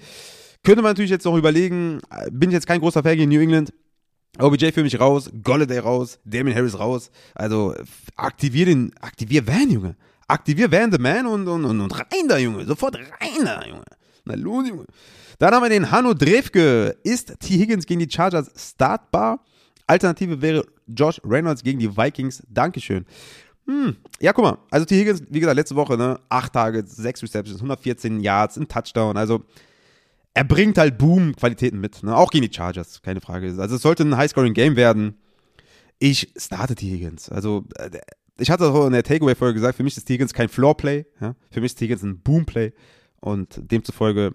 [0.63, 3.41] könnte man natürlich jetzt noch überlegen, äh, bin ich jetzt kein großer Fan gegen New
[3.41, 3.73] England,
[4.39, 7.11] OBJ für mich raus, Golladay raus, Damien Harris raus.
[7.35, 7.75] Also
[8.17, 9.97] aktivier den, aktivier Van, Junge.
[10.27, 12.65] Aktivier Van the Man und, und, und, und rein da, Junge.
[12.65, 13.85] Sofort rein da, Junge.
[14.25, 14.87] Na los, Junge.
[15.39, 16.97] Dann haben wir den Hanno Drefke.
[17.03, 17.59] Ist T.
[17.59, 19.45] Higgins gegen die Chargers startbar?
[19.87, 22.43] Alternative wäre Josh Reynolds gegen die Vikings.
[22.49, 23.05] Dankeschön.
[23.67, 23.97] Hm.
[24.21, 24.59] Ja, guck mal.
[24.71, 24.99] Also T.
[24.99, 26.21] Higgins, wie gesagt, letzte Woche, ne?
[26.29, 29.17] Acht Tage, sechs Receptions, 114 Yards, ein Touchdown.
[29.17, 29.45] Also
[30.35, 32.03] er bringt halt Boom-Qualitäten mit.
[32.03, 32.15] Ne?
[32.15, 33.55] Auch gegen die Chargers, keine Frage.
[33.59, 35.17] Also es sollte ein High-Scoring-Game werden.
[35.99, 36.91] Ich starte T.
[36.91, 37.31] Higgins.
[37.31, 37.91] Also äh,
[38.37, 40.15] ich hatte auch in der Takeaway-Folge gesagt, für mich ist T.
[40.15, 41.07] Higgins kein Floor-Play.
[41.21, 41.37] Ja?
[41.51, 41.85] Für mich ist T.
[41.85, 42.73] Higgins ein Boom-Play.
[43.21, 44.35] Und demzufolge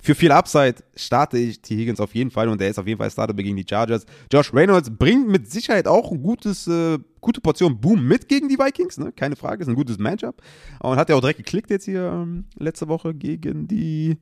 [0.00, 1.76] für viel Upside starte ich T.
[1.76, 4.06] Higgins auf jeden Fall und der ist auf jeden Fall Starter gegen die Chargers.
[4.32, 8.58] Josh Reynolds bringt mit Sicherheit auch ein gutes, äh, gute Portion Boom mit gegen die
[8.58, 9.12] Vikings, ne?
[9.12, 10.40] Keine Frage, ist ein gutes Matchup.
[10.80, 14.16] Und hat ja auch direkt geklickt jetzt hier ähm, letzte Woche gegen die.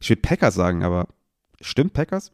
[0.00, 1.08] Ich würde Packers sagen, aber
[1.60, 2.32] stimmt Packers?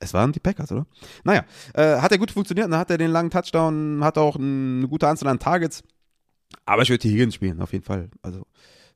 [0.00, 0.86] Es waren die Packers, oder?
[1.24, 1.44] Naja,
[1.74, 5.06] äh, hat er gut funktioniert, dann hat er den langen Touchdown, hat auch eine gute
[5.06, 5.84] Anzahl an Targets.
[6.66, 7.10] Aber ich würde T.
[7.10, 8.10] Higgins spielen, auf jeden Fall.
[8.20, 8.46] Also,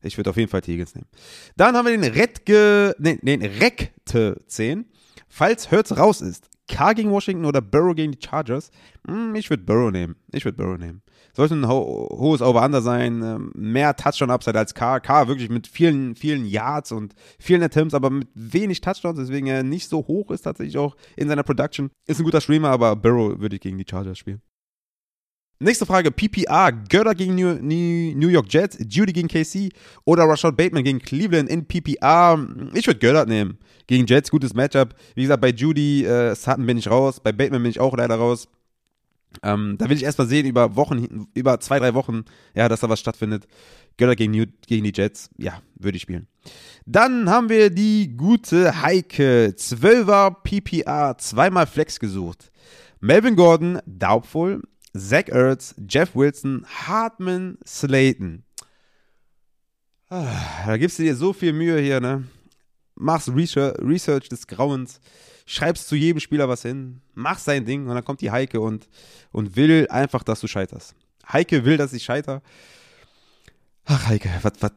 [0.06, 0.72] ich würde auf jeden Fall T.
[0.72, 1.08] Higgins nehmen.
[1.56, 4.86] Dann haben wir den Redge, nee, nee, Rekte 10.
[5.28, 8.70] Falls Hurts raus ist, K gegen Washington oder Burrow gegen die Chargers,
[9.06, 10.16] hm, ich würde Burrow nehmen.
[10.32, 11.02] Ich würde Burrow nehmen.
[11.32, 15.00] Sollte ein ho hohes Over-Under sein, ähm, mehr Touchdown-Upside als K.
[15.00, 19.62] K wirklich mit vielen, vielen Yards und vielen Attempts, aber mit wenig Touchdowns, deswegen er
[19.62, 21.90] nicht so hoch ist tatsächlich auch in seiner Production.
[22.06, 24.40] Ist ein guter Streamer, aber Burrow würde ich gegen die Chargers spielen.
[25.58, 29.70] Nächste Frage, PPR, Götter gegen New, New, York Jets, Judy gegen KC
[30.04, 32.38] oder Rashad Bateman gegen Cleveland in PPR.
[32.74, 33.56] Ich würde Götter nehmen.
[33.86, 34.94] Gegen Jets, gutes Matchup.
[35.14, 38.16] Wie gesagt, bei Judy äh, Sutton bin ich raus, bei Bateman bin ich auch leider
[38.16, 38.48] raus.
[39.42, 42.90] Ähm, da will ich erstmal sehen, über Wochen, über zwei, drei Wochen, ja, dass da
[42.90, 43.46] was stattfindet.
[43.96, 46.26] Götter gegen, New, gegen die Jets, ja, würde ich spielen.
[46.84, 49.54] Dann haben wir die gute Heike.
[49.56, 52.50] 12er PPR, zweimal Flex gesucht.
[53.00, 54.62] Melvin Gordon, doubtful.
[54.98, 58.44] Zach Ertz, Jeff Wilson, Hartman, Slayton.
[60.08, 62.24] Ah, da gibst du dir so viel Mühe hier, ne?
[62.94, 65.00] Machst Research, Research des Grauens,
[65.46, 68.88] schreibst zu jedem Spieler was hin, machst sein Ding und dann kommt die Heike und,
[69.32, 70.94] und will einfach, dass du scheiterst.
[71.30, 72.42] Heike will, dass ich scheiter.
[73.84, 74.72] Ach, Heike, was, was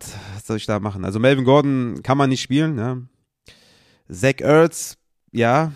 [0.46, 1.06] soll ich da machen?
[1.06, 3.08] Also Melvin Gordon kann man nicht spielen, ne?
[4.12, 4.98] Zach Ertz,
[5.32, 5.74] ja,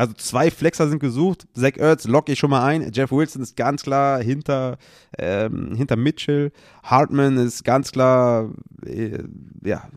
[0.00, 1.46] also zwei Flexer sind gesucht.
[1.52, 2.90] Zach Ertz locke ich schon mal ein.
[2.90, 4.78] Jeff Wilson ist ganz klar hinter,
[5.18, 6.52] ähm, hinter Mitchell.
[6.82, 8.50] Hartman ist ganz klar,
[8.86, 9.22] äh,
[9.62, 9.90] ja,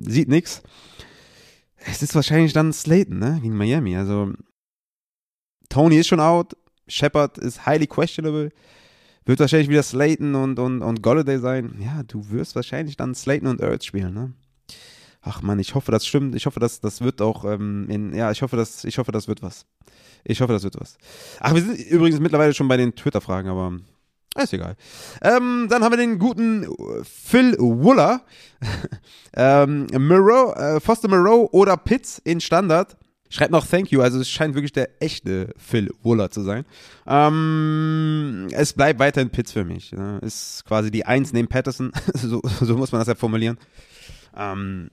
[0.00, 0.64] sieht nichts.
[1.76, 3.96] Es ist wahrscheinlich dann Slayton, ne, gegen Miami.
[3.96, 4.32] Also,
[5.68, 6.56] Tony ist schon out.
[6.88, 8.50] Shepard ist highly questionable.
[9.26, 11.76] Wird wahrscheinlich wieder Slayton und, und, und Golladay sein.
[11.78, 14.32] Ja, du wirst wahrscheinlich dann Slayton und Ertz spielen, ne?
[15.28, 16.36] Ach man, ich hoffe, das stimmt.
[16.36, 19.26] Ich hoffe, das, das wird auch ähm, in, ja, ich hoffe, das, ich hoffe, das
[19.26, 19.66] wird was.
[20.22, 20.98] Ich hoffe, das wird was.
[21.40, 23.72] Ach, wir sind übrigens mittlerweile schon bei den Twitter-Fragen, aber
[24.40, 24.76] ist egal.
[25.22, 26.68] Ähm, dann haben wir den guten
[27.02, 28.22] Phil Wuller.
[29.36, 32.96] ähm, Moreau, äh, Foster Moreau oder Pitts in Standard.
[33.28, 36.64] Schreibt noch Thank you, also es scheint wirklich der echte Phil Wuller zu sein.
[37.04, 39.90] Ähm, es bleibt weiterhin Pitts für mich.
[39.90, 40.20] Ne?
[40.22, 43.58] Ist quasi die Eins neben Patterson, so, so muss man das ja formulieren.
[44.36, 44.90] Ähm,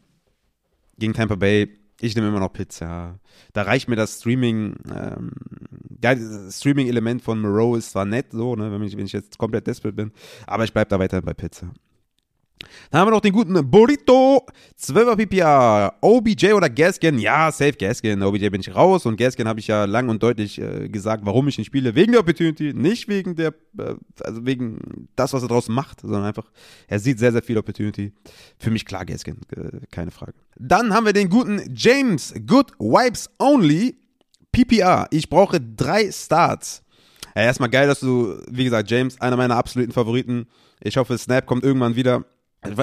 [1.04, 1.68] gegen Tampa Bay,
[2.00, 3.20] ich nehme immer noch Pizza.
[3.52, 5.32] Da reicht mir das Streaming, ähm,
[6.02, 6.16] ja,
[6.50, 9.94] Streaming-Element von Moreau ist zwar nett, so, ne, wenn ich, wenn ich jetzt komplett desperate
[9.94, 10.14] bin,
[10.48, 11.74] aber ich bleibe da weiterhin bei Pizza.
[12.92, 14.46] Dann haben wir noch den guten Burrito.
[14.80, 15.94] 12er PPR.
[16.02, 17.20] OBJ oder Gaskin?
[17.20, 18.22] Ja, safe Gaskin.
[18.22, 19.06] OBJ bin ich raus.
[19.06, 21.96] Und Gaskin habe ich ja lang und deutlich äh, gesagt, warum ich ihn spiele.
[21.96, 22.74] Wegen der Opportunity.
[22.74, 26.52] Nicht wegen der, äh, also wegen das, was er draußen macht, sondern einfach,
[26.88, 28.14] er sieht sehr, sehr viel Opportunity.
[28.58, 29.38] Für mich klar Gaskin.
[29.56, 30.34] Äh, keine Frage.
[30.58, 32.34] Dann haben wir den guten James.
[32.46, 33.98] Good Wipes Only.
[34.54, 35.08] PPR.
[35.10, 36.84] Ich brauche drei Starts.
[37.36, 40.48] Ja, erstmal geil, dass du, wie gesagt, James, einer meiner absoluten Favoriten.
[40.80, 42.24] Ich hoffe, Snap kommt irgendwann wieder.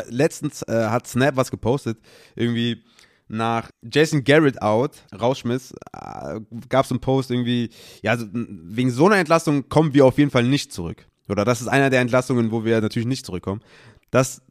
[0.09, 1.99] Letztens äh, hat Snap was gepostet,
[2.35, 2.83] irgendwie
[3.29, 7.71] nach Jason Garrett out, rausschmiss, äh, gab es einen Post irgendwie,
[8.03, 11.07] ja, wegen so einer Entlastung kommen wir auf jeden Fall nicht zurück.
[11.29, 13.63] Oder das ist einer der Entlastungen, wo wir natürlich nicht zurückkommen.
[14.11, 14.43] Das,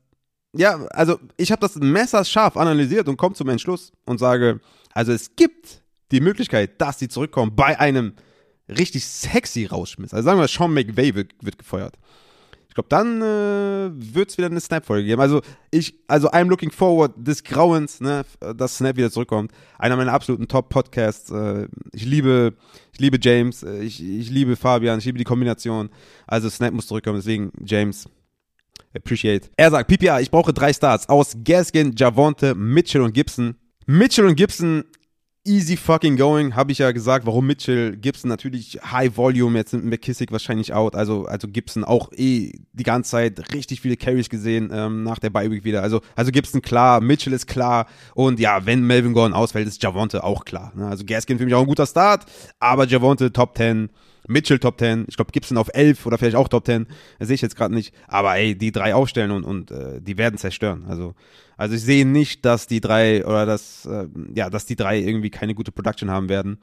[0.53, 4.61] ja, also ich habe das messerscharf analysiert und komme zum Entschluss und sage,
[4.93, 8.13] also es gibt die Möglichkeit, dass die zurückkommen bei einem
[8.69, 10.13] richtig sexy Rausschmiss.
[10.13, 11.97] Also sagen wir, Sean McVay wird, wird gefeuert.
[12.69, 15.19] Ich glaube, dann äh, wird es wieder eine Snap-Folge geben.
[15.19, 15.41] Also
[15.71, 18.23] ich, also I'm looking forward des Grauens, ne,
[18.55, 19.51] dass Snap wieder zurückkommt.
[19.79, 21.31] Einer meiner absoluten Top-Podcasts.
[21.31, 22.53] Äh, ich liebe,
[22.93, 25.89] ich liebe James, äh, ich, ich liebe Fabian, ich liebe die Kombination.
[26.27, 28.07] Also Snap muss zurückkommen, deswegen James.
[28.95, 29.49] Appreciate.
[29.57, 33.55] Er sagt, PPA, ich brauche drei Stars aus Gaskin, Javonte, Mitchell und Gibson.
[33.87, 34.83] Mitchell und Gibson
[35.49, 37.25] easy fucking going, habe ich ja gesagt.
[37.25, 37.97] Warum Mitchell?
[37.97, 40.95] Gibson natürlich High Volume, jetzt sind McKissick wahrscheinlich out.
[40.95, 45.31] Also, also Gibson auch eh die ganze Zeit richtig viele Carries gesehen ähm, nach der
[45.31, 45.81] Bye Week wieder.
[45.81, 47.87] Also, also Gibson klar, Mitchell ist klar.
[48.13, 50.71] Und ja, wenn Melvin Gordon ausfällt, ist Javonte auch klar.
[50.75, 50.87] Ne?
[50.87, 52.25] Also Gaskin für mich auch ein guter Start,
[52.59, 53.89] aber Javonte Top 10.
[54.29, 57.35] Mitchell Top 10, ich glaube Gibson auf 11 oder vielleicht auch Top 10, das sehe
[57.35, 57.93] ich jetzt gerade nicht.
[58.07, 60.85] Aber ey, die drei aufstellen und, und äh, die werden zerstören.
[60.87, 61.15] Also,
[61.57, 65.29] also ich sehe nicht, dass die drei oder dass, äh, ja, dass die drei irgendwie
[65.29, 66.59] keine gute Production haben werden.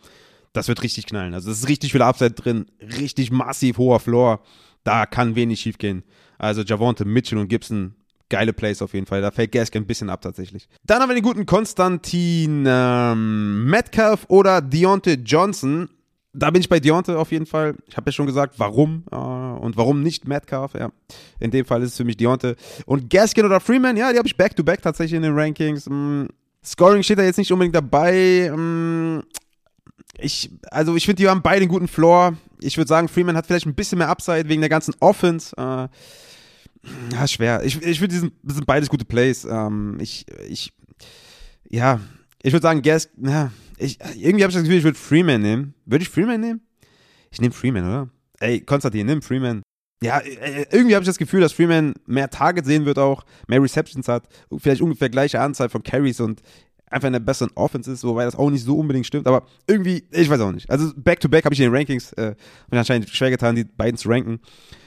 [0.52, 1.34] Das wird richtig knallen.
[1.34, 4.40] Also es ist richtig viel Upside drin, richtig massiv hoher Floor.
[4.84, 6.04] Da kann wenig schief gehen.
[6.38, 7.94] Also Javonte, Mitchell und Gibson
[8.28, 9.20] geile Plays auf jeden Fall.
[9.20, 10.68] Da fällt Gaskin ein bisschen ab tatsächlich.
[10.84, 15.88] Dann haben wir den guten Konstantin ähm, Metcalf oder Deontay Johnson.
[16.38, 17.76] Da bin ich bei Deontay auf jeden Fall.
[17.88, 20.74] Ich habe ja schon gesagt, warum äh, und warum nicht Metcalf.
[20.74, 20.90] Ja.
[21.40, 22.54] In dem Fall ist es für mich Deontay.
[22.84, 25.86] Und Gaskin oder Freeman, ja, die habe ich back-to-back -back tatsächlich in den Rankings.
[25.88, 26.26] Mm,
[26.64, 28.52] Scoring steht da jetzt nicht unbedingt dabei.
[28.54, 29.20] Mm,
[30.18, 32.36] ich, also ich finde, die haben beide einen guten Floor.
[32.60, 35.56] Ich würde sagen, Freeman hat vielleicht ein bisschen mehr Upside wegen der ganzen Offense.
[35.56, 35.88] Äh,
[37.12, 37.64] ja, schwer.
[37.64, 39.44] Ich, ich finde, das sind beides gute Plays.
[39.44, 40.72] Ähm, ich, ich,
[41.68, 42.00] ja,
[42.42, 45.74] ich würde sagen, Gas, ja, ich, irgendwie habe ich das Gefühl, ich würde Freeman nehmen.
[45.84, 46.60] Würde ich Freeman nehmen?
[47.30, 48.08] Ich nehme Freeman, oder?
[48.40, 49.62] Ey, Konstantin, nimm Freeman.
[50.02, 53.62] Ja, äh, irgendwie habe ich das Gefühl, dass Freeman mehr Targets sehen wird auch, mehr
[53.62, 56.42] Receptions hat, vielleicht ungefähr gleiche Anzahl von Carries und
[56.90, 60.04] einfach in der besseren Offense ist, wobei das auch nicht so unbedingt stimmt, aber irgendwie,
[60.10, 60.70] ich weiß auch nicht.
[60.70, 62.34] Also Back-to-Back habe ich in den Rankings, äh,
[62.70, 64.40] mir anscheinend schwer getan, die beiden zu ranken.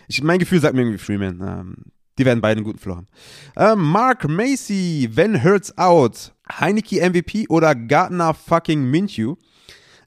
[0.08, 1.42] Ich, mein Gefühl sagt mir irgendwie Freeman.
[1.42, 1.76] Ähm,
[2.20, 3.08] die werden beide einen guten Floor haben.
[3.56, 9.36] Ähm, Mark Macy, wenn Hurts out, Heineke MVP oder Gardner fucking Minshew?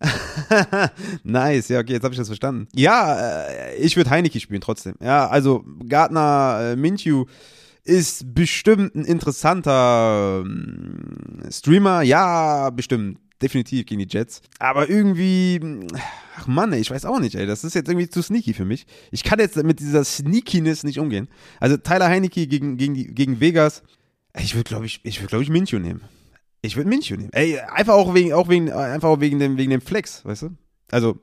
[1.24, 2.68] nice, ja, okay, jetzt habe ich das verstanden.
[2.74, 4.94] Ja, äh, ich würde Heineke spielen trotzdem.
[5.00, 7.24] Ja, also Gardner äh, Minshew
[7.84, 12.02] ist bestimmt ein interessanter äh, Streamer.
[12.02, 14.42] Ja, bestimmt definitiv gegen die Jets.
[14.58, 15.60] Aber irgendwie,
[16.36, 17.46] ach Mann, ich weiß auch nicht, ey.
[17.46, 18.86] Das ist jetzt irgendwie zu sneaky für mich.
[19.10, 21.28] Ich kann jetzt mit dieser Sneakiness nicht umgehen.
[21.60, 23.82] Also Tyler Heineke gegen, gegen, die, gegen Vegas.
[24.38, 26.02] Ich würde, glaube ich, ich würde, glaube ich, Minchu nehmen.
[26.62, 27.32] Ich würde Minchu nehmen.
[27.32, 30.56] Ey, einfach auch wegen, auch wegen, einfach auch wegen dem, wegen dem Flex, weißt du?
[30.90, 31.18] Also,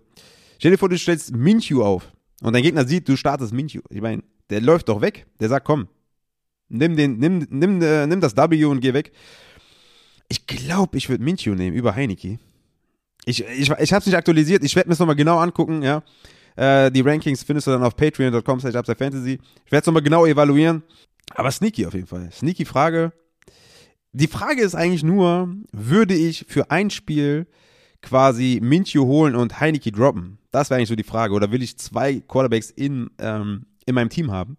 [0.57, 2.11] stell dir vor, du stellst Minchu auf
[2.41, 3.79] und dein Gegner sieht, du startest Minchu.
[3.89, 5.25] Ich meine, der läuft doch weg.
[5.39, 5.87] Der sagt, komm,
[6.67, 9.11] nimm den, nimm, nimm, äh, nimm das W und geh weg.
[10.29, 12.39] Ich glaube, ich würde Minchu nehmen über Heineke.
[13.25, 14.63] Ich, ich, ich habe es nicht aktualisiert.
[14.63, 16.03] Ich werde mir es nochmal genau angucken, ja.
[16.55, 19.39] Äh, die Rankings findest du dann auf patreon.com slash fantasy.
[19.65, 20.83] Ich werde es nochmal genau evaluieren.
[21.35, 22.29] Aber sneaky auf jeden Fall.
[22.31, 23.11] Sneaky Frage.
[24.11, 27.47] Die Frage ist eigentlich nur, würde ich für ein Spiel
[28.01, 30.39] quasi Minchu holen und Heineke droppen?
[30.51, 31.33] Das wäre eigentlich so die Frage.
[31.33, 34.57] Oder will ich zwei Quarterbacks in, ähm, in meinem Team haben?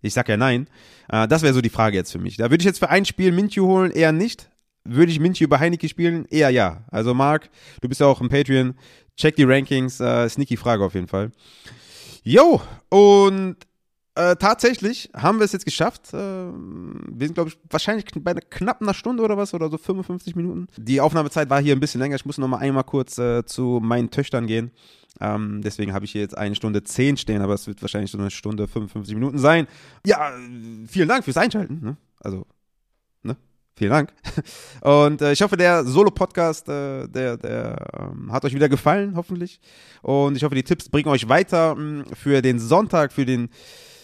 [0.00, 0.68] Ich sag ja nein.
[1.08, 2.36] Äh, das wäre so die Frage jetzt für mich.
[2.36, 4.48] Da würde ich jetzt für ein Spiel Minchu holen, eher nicht.
[4.84, 6.26] Würde ich Minchi über Heineke spielen?
[6.30, 6.84] Eher ja.
[6.90, 8.74] Also Marc, du bist ja auch im Patreon.
[9.16, 10.00] Check die Rankings.
[10.00, 11.30] Äh, sneaky Frage auf jeden Fall.
[12.24, 13.56] Jo, und
[14.14, 16.12] äh, tatsächlich haben wir es jetzt geschafft.
[16.12, 19.78] Äh, wir sind, glaube ich, wahrscheinlich bei einer knapp einer Stunde oder was, oder so
[19.78, 20.66] 55 Minuten.
[20.76, 22.16] Die Aufnahmezeit war hier ein bisschen länger.
[22.16, 24.70] Ich muss noch mal einmal kurz äh, zu meinen Töchtern gehen.
[25.20, 28.18] Ähm, deswegen habe ich hier jetzt eine Stunde 10 stehen, aber es wird wahrscheinlich so
[28.18, 29.66] eine Stunde 55 Minuten sein.
[30.06, 30.32] Ja,
[30.88, 31.80] vielen Dank fürs Einschalten.
[31.82, 31.96] Ne?
[32.20, 32.46] Also
[33.74, 34.12] Vielen Dank.
[34.82, 39.60] Und äh, ich hoffe, der Solo-Podcast, äh, der, der ähm, hat euch wieder gefallen, hoffentlich.
[40.02, 43.48] Und ich hoffe, die Tipps bringen euch weiter mh, hm, für den Sonntag, für den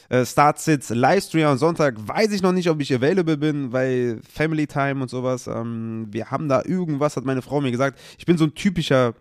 [0.09, 1.97] äh, Start-Sits Livestream am Sonntag.
[1.99, 5.47] Weiß ich noch nicht, ob ich available bin, weil Family Time und sowas.
[5.47, 7.99] Ähm, wir haben da irgendwas, hat meine Frau mir gesagt.
[8.19, 9.14] Ich bin so ein typischer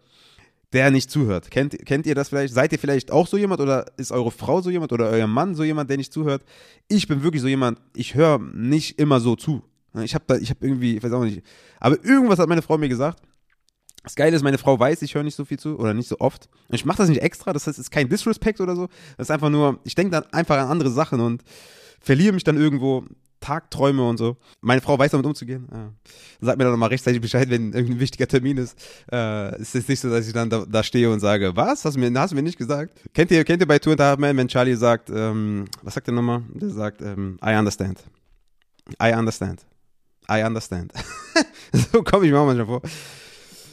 [0.73, 1.49] der nicht zuhört.
[1.49, 2.53] Kennt, kennt ihr das vielleicht?
[2.53, 5.55] Seid ihr vielleicht auch so jemand oder ist eure Frau so jemand oder euer Mann
[5.55, 6.43] so jemand, der nicht zuhört?
[6.89, 9.63] Ich bin wirklich so jemand, ich höre nicht immer so zu.
[9.93, 11.43] Ne, ich habe da, ich habe irgendwie, ich weiß auch nicht,
[11.79, 13.21] aber irgendwas hat meine Frau mir gesagt.
[14.03, 16.19] Das Geile ist, meine Frau weiß, ich höre nicht so viel zu oder nicht so
[16.19, 16.47] oft.
[16.69, 18.87] Und ich mache das nicht extra, das heißt, es ist kein Disrespect oder so.
[19.17, 21.43] Das ist einfach nur, ich denke dann einfach an andere Sachen und
[21.99, 23.05] verliere mich dann irgendwo,
[23.39, 24.37] Tagträume und so.
[24.61, 25.67] Meine Frau weiß damit umzugehen.
[25.71, 25.91] Ja.
[26.41, 28.77] Sagt mir dann nochmal rechtzeitig Bescheid, wenn irgendein wichtiger Termin ist.
[29.11, 31.85] Äh, es ist nicht so, dass ich dann da, da, stehe und sage, was?
[31.85, 32.99] Hast du mir, hast du mir nicht gesagt?
[33.13, 36.07] Kennt ihr, kennt ihr bei Tour and a Man, wenn Charlie sagt, ähm, was sagt
[36.07, 36.43] der nochmal?
[36.53, 38.03] Der sagt, ähm, I understand.
[39.01, 39.65] I understand.
[40.29, 40.91] I understand.
[41.73, 42.81] so komme ich mir auch manchmal vor.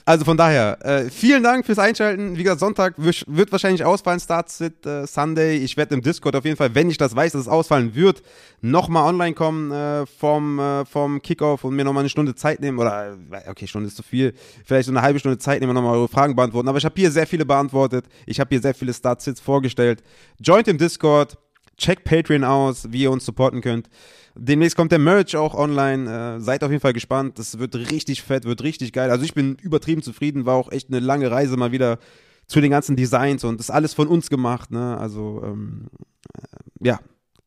[0.07, 2.37] Also von daher, äh, vielen Dank fürs Einschalten.
[2.37, 5.57] Wie gesagt, Sonntag wird wahrscheinlich ausfallen, Starts it äh, Sunday.
[5.57, 8.23] Ich werde im Discord auf jeden Fall, wenn ich das weiß, dass es ausfallen wird,
[8.61, 12.79] nochmal online kommen äh, vom, äh, vom Kickoff und mir nochmal eine Stunde Zeit nehmen.
[12.79, 14.35] Oder, äh, okay, Stunde ist zu viel.
[14.67, 16.69] Vielleicht so eine halbe Stunde Zeit nehmen und nochmal eure Fragen beantworten.
[16.69, 18.05] Aber ich habe hier sehr viele beantwortet.
[18.27, 20.03] Ich habe hier sehr viele Start-Sits vorgestellt.
[20.39, 21.39] Joint im Discord.
[21.79, 23.89] Check Patreon aus, wie ihr uns supporten könnt.
[24.37, 26.37] Demnächst kommt der Merch auch online.
[26.37, 27.39] Äh, seid auf jeden Fall gespannt.
[27.39, 29.11] Das wird richtig fett, wird richtig geil.
[29.11, 30.47] Also ich bin übertrieben zufrieden.
[30.47, 31.99] War auch echt eine lange Reise mal wieder
[32.47, 34.71] zu den ganzen Designs und das ist alles von uns gemacht.
[34.71, 34.99] Ne?
[34.99, 35.89] Also ähm,
[36.37, 37.01] äh, ja,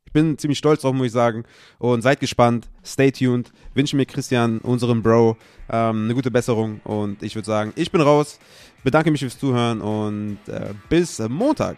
[0.06, 1.44] ich bin ziemlich stolz drauf, muss ich sagen.
[1.78, 2.70] Und seid gespannt.
[2.84, 3.52] Stay tuned.
[3.74, 5.38] Wünsche mir Christian, unserem Bro,
[5.70, 6.80] ähm, eine gute Besserung.
[6.86, 8.40] Und ich würde sagen, ich bin raus.
[8.84, 11.76] Bedanke mich fürs Zuhören und äh, bis Montag.